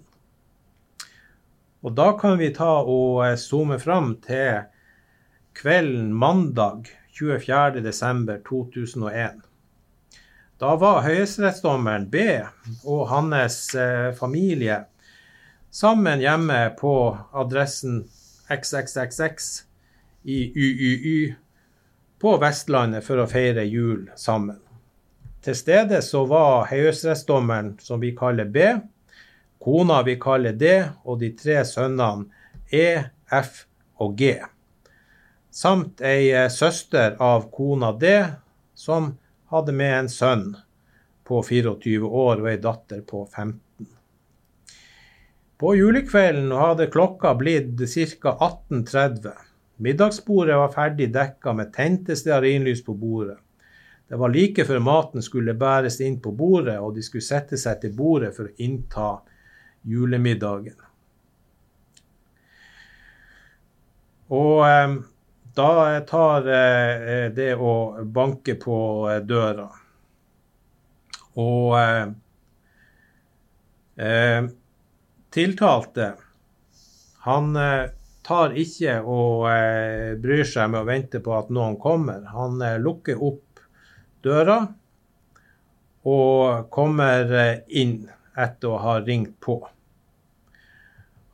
[1.84, 4.64] Og da kan vi ta og zoome fram til
[5.52, 6.88] kvelden mandag
[7.20, 9.44] 24.12.2001.
[10.56, 12.22] Da var høyesterettsdommeren B
[12.88, 14.86] og hans eh, familie
[15.68, 16.92] sammen hjemme på
[17.36, 18.06] adressen
[18.48, 19.50] XXXX
[20.24, 21.18] i YYY
[22.22, 24.56] på Vestlandet for å feire jul sammen.
[25.44, 28.64] Til stede så var høyesterettsdommeren, som vi kaller B,
[29.60, 30.72] kona vi kaller D,
[31.04, 32.30] og de tre sønnene
[32.72, 33.66] E, F
[34.00, 34.32] og G.
[35.52, 38.16] Samt ei eh, søster av kona D,
[38.72, 39.12] som
[39.52, 40.46] hadde med en sønn
[41.26, 43.86] på 24 år og ei datter på 15.
[45.56, 47.80] På julekvelden hadde klokka blitt
[48.20, 48.36] ca.
[48.36, 49.32] 18.30.
[49.76, 53.38] Middagsbordet var ferdig dekka med tente stearinlys på bordet.
[54.08, 57.80] Det var like før maten skulle bæres inn på bordet, og de skulle sette seg
[57.82, 59.08] til bordet for å innta
[59.82, 60.76] julemiddagen.
[64.36, 64.94] Og eh,
[65.56, 67.72] da tar eh, det å
[68.04, 68.78] banke på
[69.10, 69.66] eh, døra
[71.40, 72.06] Og eh,
[74.06, 74.48] eh,
[75.32, 76.12] tiltalte,
[77.28, 77.90] han eh,
[78.26, 79.44] tar ikke og
[80.22, 82.24] bryr seg med å vente på at noen kommer.
[82.32, 83.60] Han lukker opp
[84.26, 84.56] døra
[86.06, 88.04] og kommer eh, inn
[88.38, 89.58] etter å ha ringt på.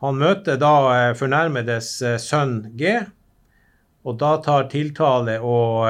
[0.03, 2.95] Han møter da eh, fornærmedes eh, sønn G,
[4.03, 5.87] og da tar tiltale og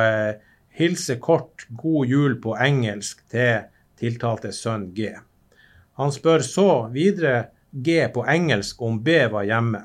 [0.79, 5.13] hilser kort 'god jul' på engelsk til tiltalte sønn G.
[6.01, 9.85] Han spør så videre G på engelsk om B var hjemme.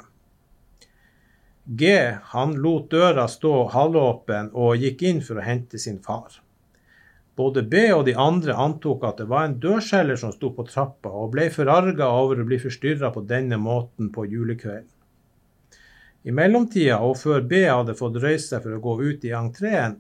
[1.68, 1.94] G
[2.32, 6.40] han lot døra stå halvåpen og gikk inn for å hente sin far.
[7.38, 11.12] Både B og de andre antok at det var en dørselger som sto på trappa,
[11.12, 14.97] og ble forarga over å bli forstyrra på denne måten på julekvelden.
[16.28, 19.96] I mellomtida, og før B hadde fått røyst seg for å gå ut i entreen,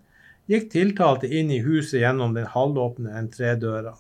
[0.51, 3.93] gikk tiltalte inn i huset gjennom den halvåpne entrédøra.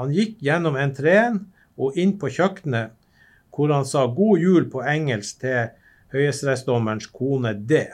[0.00, 1.46] Han gikk gjennom entreen
[1.80, 2.92] og inn på kjøkkenet,
[3.50, 5.72] hvor han sa god jul på engelsk til
[6.12, 7.86] høyesterettsdommerens kone D,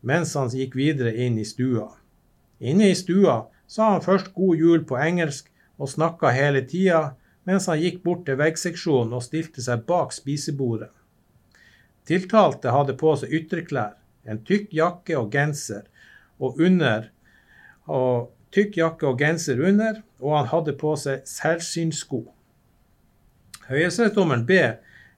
[0.00, 1.90] mens han gikk videre inn i stua.
[2.60, 7.10] Inne i stua sa han først god jul på engelsk og snakka hele tida,
[7.44, 10.92] mens han gikk bort til veggseksjonen og stilte seg bak spisebordet.
[12.06, 13.96] Tiltalte hadde på seg ytterklær,
[14.26, 15.84] en tykk jakke og genser,
[16.38, 17.10] og under
[17.86, 22.24] og tykk jakke og genser under, og han hadde på seg selskinnssko.
[23.66, 24.58] Høyesterettsdommeren B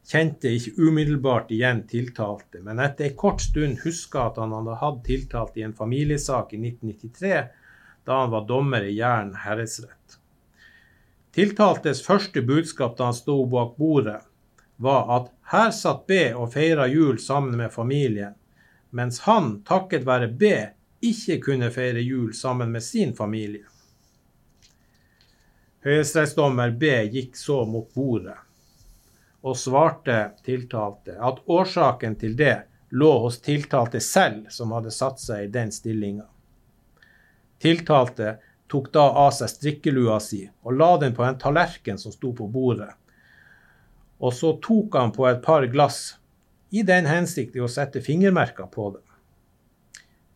[0.09, 5.03] kjente ikke umiddelbart igjen tiltalte, men etter en kort stund huska at han hadde hatt
[5.05, 7.43] tiltalt i en familiesak i 1993
[8.09, 10.17] da han var dommer i Jæren herredsrett.
[11.37, 14.23] Tiltaltes første budskap da han sto bak bordet,
[14.79, 18.35] var at her satt B og feira jul sammen med familien,
[18.91, 20.53] mens han, takket være B,
[21.05, 23.67] ikke kunne feire jul sammen med sin familie.
[25.87, 28.39] Høyesterettsdommer B gikk så mot bordet
[29.47, 32.57] og svarte tiltalte at årsaken til det
[32.91, 36.27] lå hos tiltalte selv, som hadde satt seg i den stillinga.
[37.63, 38.37] Tiltalte
[38.69, 42.49] tok da av seg strikkelua si og la den på en tallerken som sto på
[42.51, 42.91] bordet.
[44.19, 46.17] Og så tok han på et par glass,
[46.71, 49.05] i den hensikt i å sette fingermerker på dem.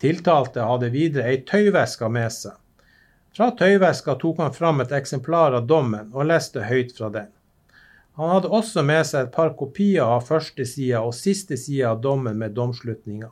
[0.03, 2.57] Tiltalte hadde videre ei tøyveske med seg.
[3.37, 7.29] Fra tøyveska tok han fram et eksemplar av dommen og leste høyt fra den.
[8.21, 12.03] Han hadde også med seg et par kopier av første side og siste side av
[12.05, 13.31] dommen med domslutninga.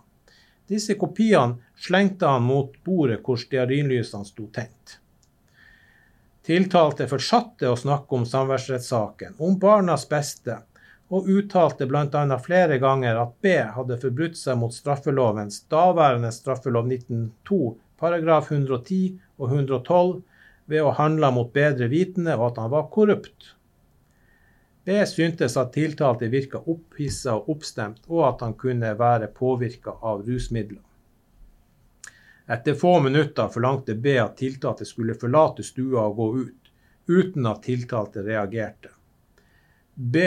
[0.70, 5.00] Disse kopiene slengte han mot bordet hvor stearinlysene sto tent.
[6.46, 10.56] Tiltalte fortsatte å snakke om samværsrettssaken, om barnas beste,
[11.10, 12.38] og uttalte bl.a.
[12.40, 17.60] flere ganger at B hadde forbrutt seg mot straffelovens daværende straffelov 1902
[18.00, 20.20] paragraf 110 og 112
[20.70, 23.54] ved å handle mot bedre vitende, og at han var korrupt.
[24.86, 30.24] B syntes at tiltalte virka opphissa og oppstemt, og at han kunne være påvirka av
[30.24, 30.80] rusmidler.
[32.50, 36.70] Etter få minutter forlangte B at tiltalte skulle forlate stua og gå ut,
[37.06, 38.90] uten at tiltalte reagerte.
[39.94, 40.24] B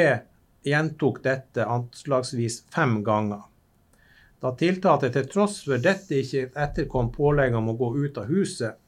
[0.64, 3.42] gjentok dette anslagsvis fem ganger.
[4.40, 8.80] Da tiltalte til tross for dette ikke etterkom pålegget om å gå ut av huset,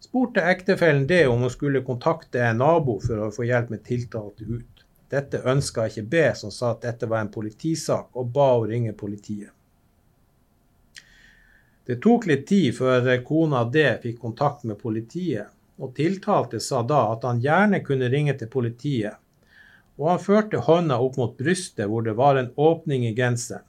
[0.00, 4.44] spurte ektefellen D om hun skulle kontakte en nabo for å få hjelp med tiltalte
[4.44, 4.84] ut.
[5.08, 8.96] Dette ønska ikke B, som sa at dette var en politisak, og ba henne ringe
[8.96, 9.52] politiet.
[11.92, 17.02] Det tok litt tid før kona D fikk kontakt med politiet, og tiltalte sa da
[17.12, 19.18] at han gjerne kunne ringe til politiet,
[20.00, 23.66] og han førte hånda opp mot brystet hvor det var en åpning i genseren.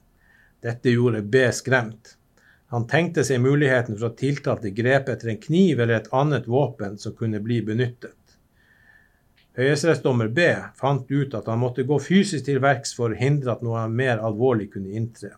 [0.64, 2.14] Dette gjorde B skremt.
[2.72, 6.96] Han tenkte seg muligheten for at tiltalte grep etter en kniv eller et annet våpen
[6.96, 8.16] som kunne bli benyttet.
[9.60, 10.48] Høyesterettsdommer B
[10.80, 14.16] fant ut at han måtte gå fysisk til verks for å hindre at noe mer
[14.16, 15.36] alvorlig kunne inntre.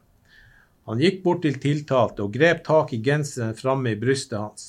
[0.87, 4.67] Han gikk bort til tiltalte og grep tak i genseren framme i brystet hans.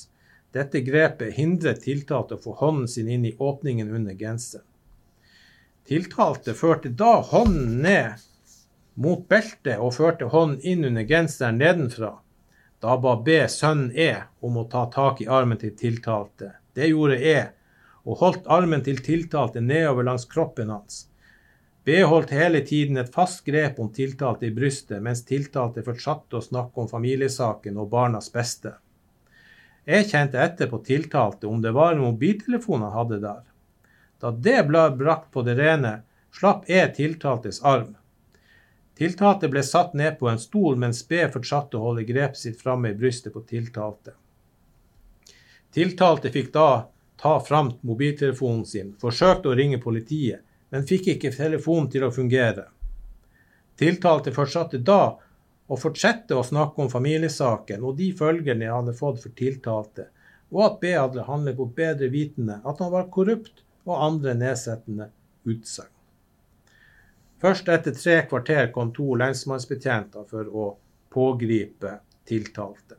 [0.54, 4.66] Dette grepet hindret tiltalte å få hånden sin inn i åpningen under genseren.
[5.88, 8.24] Tiltalte førte da hånden ned
[8.98, 12.16] mot beltet og førte hånden inn under genseren nedenfra.
[12.82, 14.10] Da ba B sønnen E
[14.44, 16.52] om å ta tak i armen til tiltalte.
[16.74, 17.38] Det gjorde E,
[18.06, 21.07] og holdt armen til tiltalte nedover langs kroppen hans.
[21.88, 26.44] B holdt hele tiden et fast grep om tiltalte i brystet, mens tiltalte fortsatte å
[26.44, 28.74] snakke om familiesaken og barnas beste.
[29.88, 33.38] Jeg kjente etter på tiltalte om det var en mobiltelefon han hadde der.
[34.20, 35.94] Da det ble brakt på det rene,
[36.36, 37.94] slapp jeg tiltaltes arm.
[39.00, 42.90] Tiltalte ble satt ned på en stol, mens B fortsatte å holde grepet sitt framme
[42.92, 44.12] i brystet på tiltalte.
[45.72, 46.68] Tiltalte fikk da
[47.16, 52.66] ta fram mobiltelefonen sin, forsøkte å ringe politiet, men fikk ikke telefonen til å fungere.
[53.78, 55.02] Tiltalte fortsatte da
[55.68, 60.08] å fortsette å snakke om familiesaken og de følgene jeg hadde fått for tiltalte,
[60.52, 65.10] og at B hadde handlet på bedre vitende, at han var korrupt og andre nedsettende
[65.48, 65.92] utsagn.
[67.38, 70.70] Først etter tre kvarter kom to lensmannsbetjenter for å
[71.14, 72.97] pågripe tiltalte.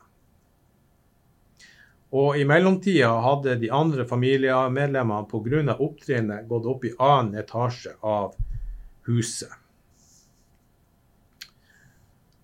[2.09, 5.75] Og i mellomtida hadde de andre familiemedlemmene pga.
[5.77, 8.33] opptrinnet gått opp i annen etasje av
[9.05, 9.51] huset.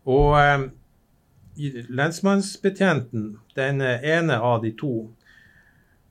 [0.06, 0.66] Og eh,
[1.90, 5.10] lensmannsbetjenten, den ene av de to,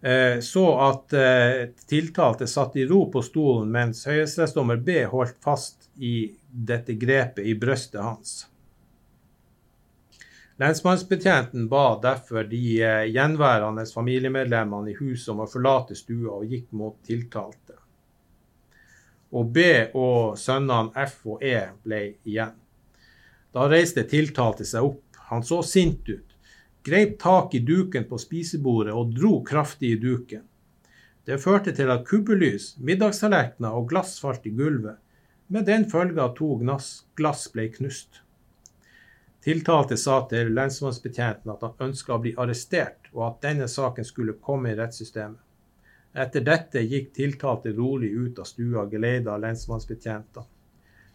[0.03, 5.89] eh, så at eh, tiltalte satt i ro på stolen, mens høyesterettsdommer B holdt fast
[5.95, 8.35] i dette grepet i brystet hans.
[10.57, 16.69] Lensmannsbetjenten ba derfor de eh, gjenværende familiemedlemmene i huset om å forlate stua og gikk
[16.79, 17.75] mot tiltalte.
[19.35, 19.65] Og B
[19.99, 22.55] og sønnene F og E ble igjen.
[23.51, 25.03] Da reiste tiltalte seg opp.
[25.33, 26.35] Han så sint ut,
[26.87, 30.45] greip tak i duken på spisebordet og dro kraftig i duken.
[31.25, 35.01] Det førte til at kubbelys, middagstallerkener og glass falt i gulvet,
[35.49, 38.24] med den følge at to glass ble knust.
[39.45, 44.39] Tiltalte sa til lensmannsbetjenten at han ønska å bli arrestert, og at denne saken skulle
[44.41, 45.41] komme i rettssystemet.
[46.15, 50.47] Etter dette gikk tiltalte rolig ut av stua, geleida av lensmannsbetjentene.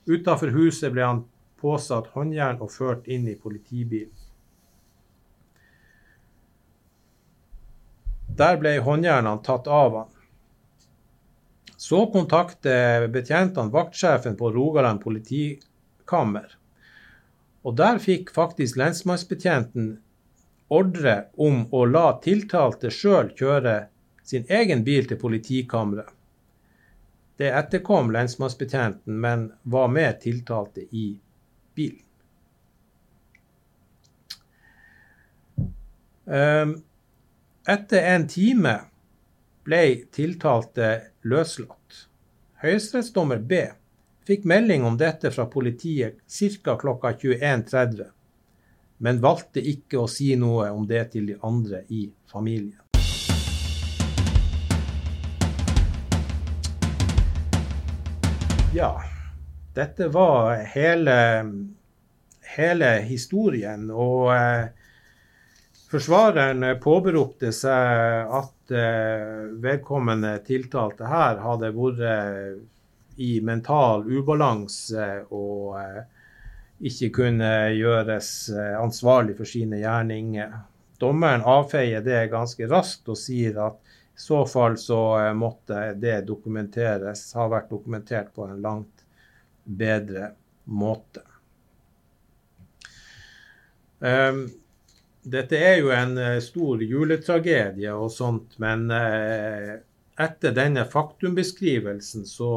[0.09, 1.23] Utafor huset ble han
[1.61, 4.13] påsatt håndjern og ført inn i politibilen.
[8.39, 10.13] Der ble håndjernene tatt av han.
[11.79, 16.58] Så kontakter betjentene vaktsjefen på Rogaland politikammer.
[17.63, 19.97] Og der fikk faktisk lensmannsbetjenten
[20.69, 23.75] ordre om å la tiltalte sjøl kjøre
[24.23, 26.11] sin egen bil til politikammeret.
[27.39, 31.13] Det etterkom lensmannsbetjenten, men var med tiltalte i
[31.75, 32.03] bilen.
[36.29, 36.73] Ehm,
[37.67, 38.75] etter en time
[39.65, 39.81] ble
[40.13, 40.91] tiltalte
[41.23, 42.03] løslatt.
[42.61, 43.63] Høyesterettsdommer B
[44.29, 46.21] fikk melding om dette fra politiet
[46.63, 46.77] ca.
[46.77, 48.09] klokka 21.30
[48.99, 52.81] men valgte ikke å si noe om det til de andre i familien.
[58.75, 58.91] Ja,
[59.73, 61.15] dette var hele,
[62.57, 63.87] hele historien.
[63.89, 64.67] Og eh,
[65.89, 72.03] forsvareren påberopte seg at eh, vedkommende tiltalte her hadde vært
[73.19, 75.05] i mental ubalanse
[75.35, 76.03] og eh,
[76.87, 80.53] ikke kunne gjøres eh, ansvarlig for sine gjerninger.
[81.03, 86.21] Dommeren avfeier det ganske raskt og sier at i så fall så eh, måtte det
[86.31, 89.03] dokumenteres, ha vært dokumentert på en langt
[89.67, 90.31] bedre
[90.71, 91.25] måte.
[93.99, 94.45] Um,
[95.27, 98.85] dette er jo en stor juletragedie og sånt, men
[100.15, 102.53] etter denne faktumbeskrivelsen så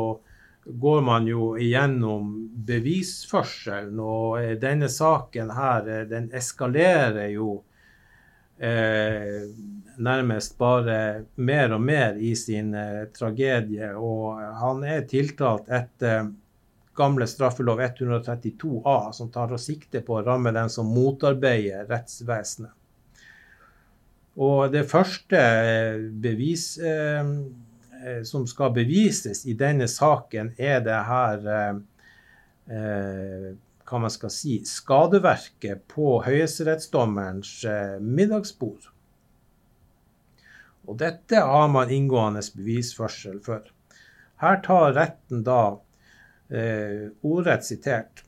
[0.64, 2.32] går man jo igjennom
[2.66, 7.56] bevisførselen, og denne saken her, den eskalerer jo
[8.62, 9.48] eh,
[9.98, 13.90] nærmest bare mer og mer i sin eh, tragedie.
[13.98, 16.30] Og han er tiltalt etter
[16.96, 22.78] gamle straffelov 132a, som tar sikte på å ramme den som motarbeider rettsvesenet.
[24.38, 25.42] Og det første
[26.22, 26.76] bevis...
[26.78, 27.61] Eh, Eh,
[28.24, 31.76] som skal bevises i denne saken, er det her eh,
[32.76, 33.52] eh,
[33.88, 37.60] hva man skal si, skadeverket på høyesterettsdommerens
[38.00, 38.88] middagsbord.
[40.88, 43.66] Og dette har man inngående bevisførsel for.
[44.42, 45.60] Her tar retten da
[46.48, 48.24] eh, ordrett sitert.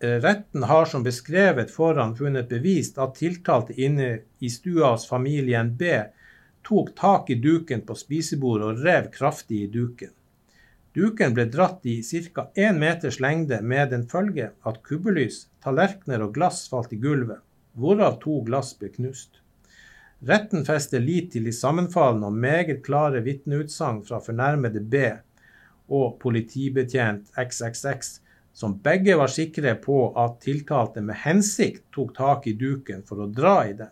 [0.00, 5.90] Retten har som beskrevet foran funnet bevist at tiltalte inne i stua hos familien B
[6.70, 10.12] tok tak i duken på spisebordet og rev kraftig i duken.
[10.94, 12.44] Duken ble dratt i ca.
[12.54, 17.42] én meters lengde med den følge at kubbelys, tallerkener og glass falt i gulvet,
[17.74, 19.42] hvorav to glass ble knust.
[20.30, 25.04] Retten fester lit til de sammenfallende og meget klare vitneutsagn fra fornærmede B
[25.90, 28.18] og politibetjent XXX,
[28.52, 33.30] som begge var sikre på at tiltalte med hensikt tok tak i duken for å
[33.30, 33.90] dra i den.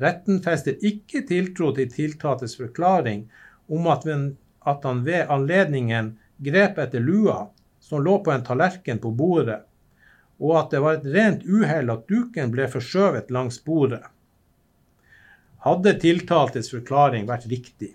[0.00, 3.26] Retten fester ikke tiltro til tiltaltes forklaring
[3.68, 4.06] om at,
[4.84, 7.48] han ved anledningen grep etter lua
[7.80, 9.60] som lå på en tallerken på bordet,
[10.42, 14.02] og at det var et rent uhell at duken ble forskjøvet langs bordet.
[15.62, 17.92] Hadde tiltaltes forklaring vært riktig,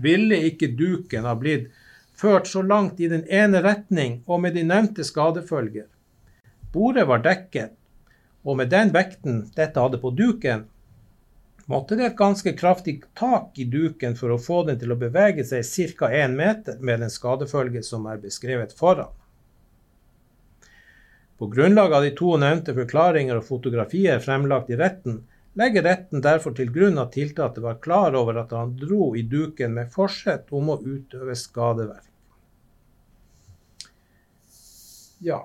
[0.00, 1.68] ville ikke duken ha blitt
[2.16, 5.88] ført så langt i den ene retning og med de nevnte skadefølger.
[6.72, 7.74] Bordet var dekket,
[8.46, 10.64] og med den vekten dette hadde på duken,
[11.66, 15.44] måtte det et ganske kraftig tak i duken for å få den til å bevege
[15.44, 15.66] seg
[15.98, 16.10] ca.
[16.10, 19.12] 1 meter med den skadefølge som er beskrevet foran.
[21.36, 25.18] På grunnlag av de to nevnte forklaringer og fotografier fremlagt i retten,
[25.56, 29.74] legger retten derfor til grunn at tiltalte var klar over at han dro i duken
[29.76, 32.08] med forsett om å utøve skadeverk.
[35.24, 35.42] Ja,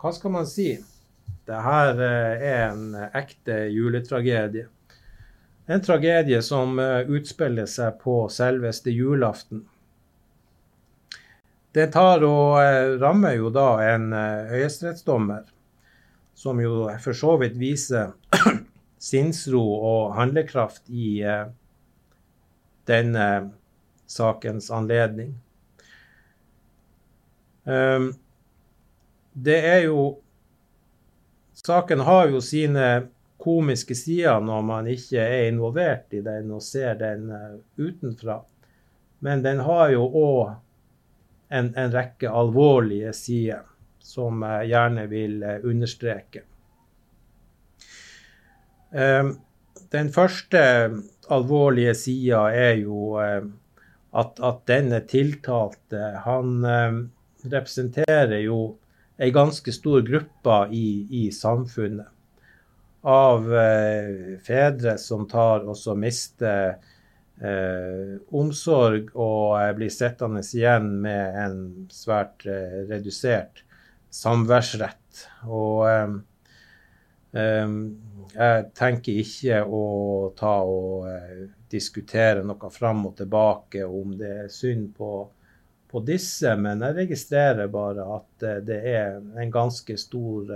[0.00, 0.70] hva skal man si?
[1.46, 4.66] Det her eh, er en ekte juletragedie.
[5.66, 9.62] En tragedie som eh, utspiller seg på selveste julaften.
[11.76, 14.10] Det tar og eh, rammer jo da en
[14.50, 15.46] høyesterettsdommer,
[16.34, 18.16] som jo for så vidt viser
[19.10, 21.22] sinnsro og handlekraft i
[22.86, 23.26] denne
[24.10, 25.34] sakens anledning.
[27.66, 28.12] Ehm,
[29.34, 30.16] det er jo
[31.66, 33.08] Saken har jo sine
[33.42, 38.36] komiske sider når man ikke er involvert i den og ser den uh, utenfra.
[39.26, 40.52] Men den har jo òg
[41.50, 43.66] en, en, rekke alvorlige sider
[43.98, 46.44] som jeg gjerne vil uh, understreke.
[48.94, 49.34] Um,
[49.90, 50.62] den første
[51.34, 53.42] alvorlige sida er jo uh,
[54.14, 56.62] at, at, denne tiltalte, han
[57.42, 58.76] representerer jo
[59.18, 62.12] ei ganske stor gruppe i, i samfunnet.
[63.06, 66.74] Av eh, fedre som tar og så mister
[67.38, 71.60] eh, omsorg og eh, blir sittende igjen med en
[71.92, 73.62] svært eh, redusert
[74.10, 75.22] samværsrett.
[75.46, 76.16] Og eh,
[77.36, 79.84] Jeg tenker ikke å
[80.38, 81.06] ta og
[81.70, 85.10] diskutere noe fram og tilbake om det er synd på,
[85.96, 90.50] på disse, men jeg registrerer bare at det er en ganske stor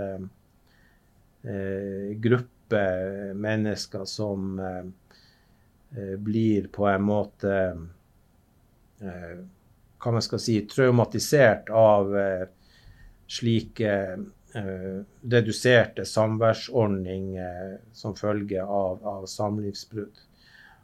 [2.21, 2.81] gruppe
[3.41, 4.61] mennesker som
[6.21, 7.55] blir på en måte
[10.01, 12.45] hva man skal si, traumatisert av eh,
[13.31, 13.93] slike
[14.57, 14.97] eh,
[15.33, 20.23] reduserte samværsordninger som følge av, av, samlivsbrudd.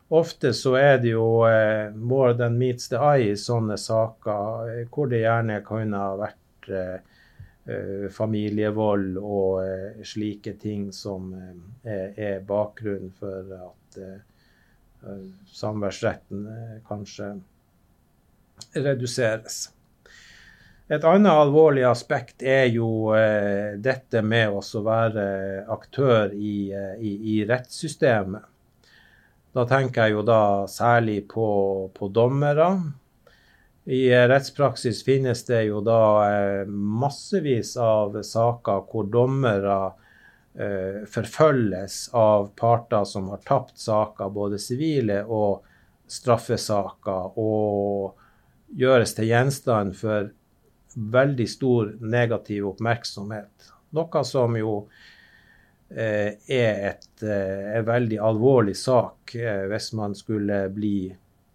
[0.10, 4.84] Ofte så er det jo eh, more than meets the eye i sånne saker, eh,
[4.91, 7.20] hvor det gjerne kunne ha vært eh,
[7.68, 13.99] eh, familievold og slike ting som er, er bakgrunnen for at
[15.53, 16.47] samværsretten
[16.88, 17.34] kanskje
[18.74, 19.68] reduseres.
[20.88, 25.26] Et annet alvorlig aspekt er jo eh, dette med å være
[25.74, 28.45] aktør i, eh, i, i, rettssystemet.
[29.58, 31.47] Da tenker jeg jo da særlig på,
[31.97, 32.68] på dommere.
[33.89, 39.80] I eh, rettspraksis finnes det jo da eh, massevis av saker hvor dommere
[40.53, 45.66] eh, forfølges av parter som har tapt saker, både sivile og
[46.05, 47.34] straffesaker.
[47.41, 50.30] og gjøres til gjenstand for
[51.18, 53.72] veldig stor negativ oppmerksomhet.
[53.95, 54.82] Noe som jo
[55.90, 61.08] er et, eh, en veldig alvorlig sak eh, hvis man skulle bli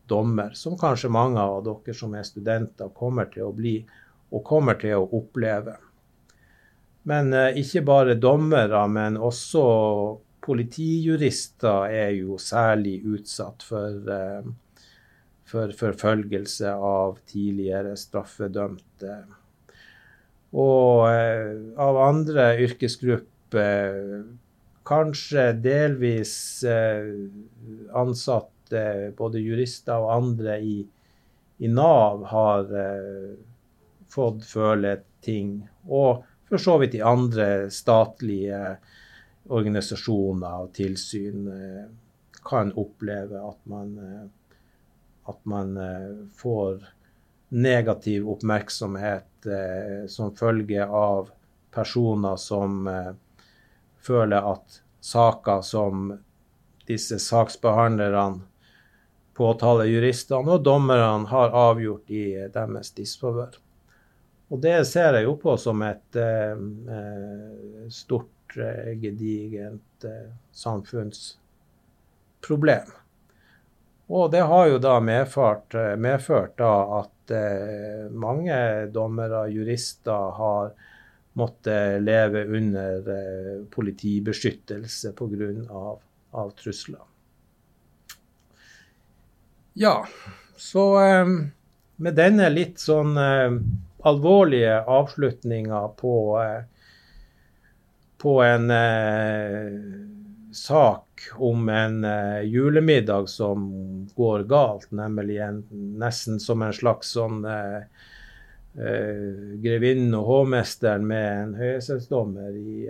[0.09, 3.76] dommer, som kanskje mange av dere som er studenter kommer til å bli
[4.33, 5.76] og kommer til å oppleve.
[7.09, 9.64] Men eh, ikke bare dommere, men også
[10.43, 14.53] politijurister er jo særlig utsatt for eh,
[15.53, 19.16] for forfølgelse av tidligere straffedømte.
[20.57, 23.28] Og eh, av andre yrkesgrupper,
[24.88, 26.34] kanskje delvis
[26.64, 27.12] eh,
[27.98, 30.76] ansatte, både jurister og andre i,
[31.62, 33.32] i Nav, har eh,
[34.12, 35.59] fått føle ting.
[35.88, 38.76] Og for så vidt i andre statlige
[39.53, 41.48] organisasjoner og tilsyn
[42.44, 43.96] kan oppleve at man
[45.24, 46.84] at man eh, får
[47.48, 51.30] negativ oppmerksomhet eh, som følge av
[51.70, 53.12] personer som eh,
[54.03, 56.18] føler at saker som
[56.88, 58.40] disse saksbehandlerne,
[59.32, 63.53] påtalejuristene og dommerne har avgjort i deres disfavør.
[64.53, 66.53] Og det ser jeg jo på som et eh,
[67.88, 68.28] stort,
[69.00, 72.92] gedigent eh, samfunnsproblem.
[74.12, 78.57] Og det har jo da medført, eh, medført da at eh, mange
[78.92, 80.74] dommere, jurister, har
[81.33, 85.99] måttet leve under eh, politibeskyttelse pga.
[86.33, 87.01] Av, trusler.
[89.72, 90.07] Ja,
[90.57, 91.26] så eh,
[91.97, 93.57] med denne litt sånn eh,
[94.09, 96.62] alvorlige avslutninga på, eh,
[98.22, 98.72] på en
[100.57, 102.05] sak om en
[102.45, 103.68] julemiddag som
[104.16, 105.62] går galt, nemlig en,
[106.01, 107.43] nesten som en slags sånn
[108.79, 112.87] uh, grevinnen og hovmesteren med en høyesterettsdommer i,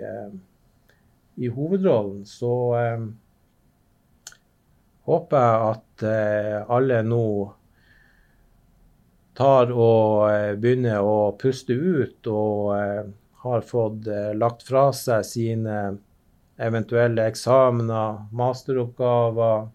[1.35, 2.53] i, hovedrollen, så
[5.03, 6.05] håper jeg at
[6.71, 7.25] alle nå
[9.35, 12.71] tar og begynner å puste ut og
[13.43, 14.07] har fått
[14.39, 15.77] lagt fra seg sine
[16.61, 19.65] eventuelle eksamener, masteroppgaver,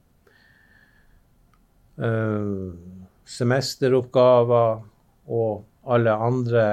[3.28, 4.78] semesteroppgaver
[5.28, 6.64] og alle andre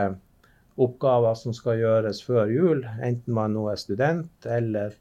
[0.81, 4.95] oppgaver som skal gjøres før jul, enten man nå er student eller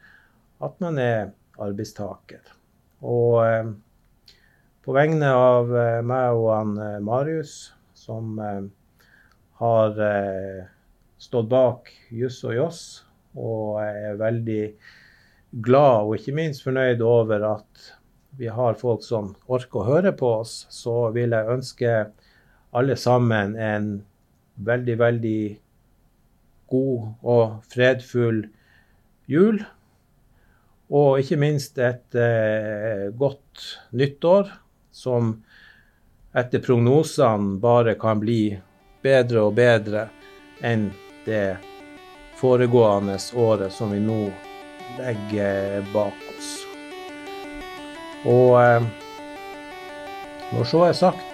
[0.65, 2.43] at man er arbeidstaker.
[3.03, 3.73] Og uh,
[4.85, 8.37] på vegne av uh, meg og han Marius, som
[9.57, 10.01] har
[11.17, 12.81] stått bak Juss og Joss,
[13.39, 14.65] og er veldig
[15.65, 17.91] glad og ikke minst fornøyd over at
[18.39, 20.65] vi har folk som orker å høre på oss.
[20.75, 21.93] Så vil jeg ønske
[22.75, 23.89] alle sammen en
[24.55, 25.41] veldig, veldig
[26.71, 28.43] god og fredfull
[29.31, 29.61] jul.
[30.95, 33.63] Og ikke minst et eh, godt
[33.97, 34.51] nyttår,
[34.95, 35.37] som
[36.35, 38.57] etter prognosene bare kan bli
[39.05, 40.09] bedre og bedre
[40.65, 40.89] enn
[41.25, 41.57] det
[42.39, 44.21] foregående året som vi nå
[44.99, 46.53] legger bak oss.
[48.27, 48.91] Og eh,
[50.55, 51.34] når så er sagt,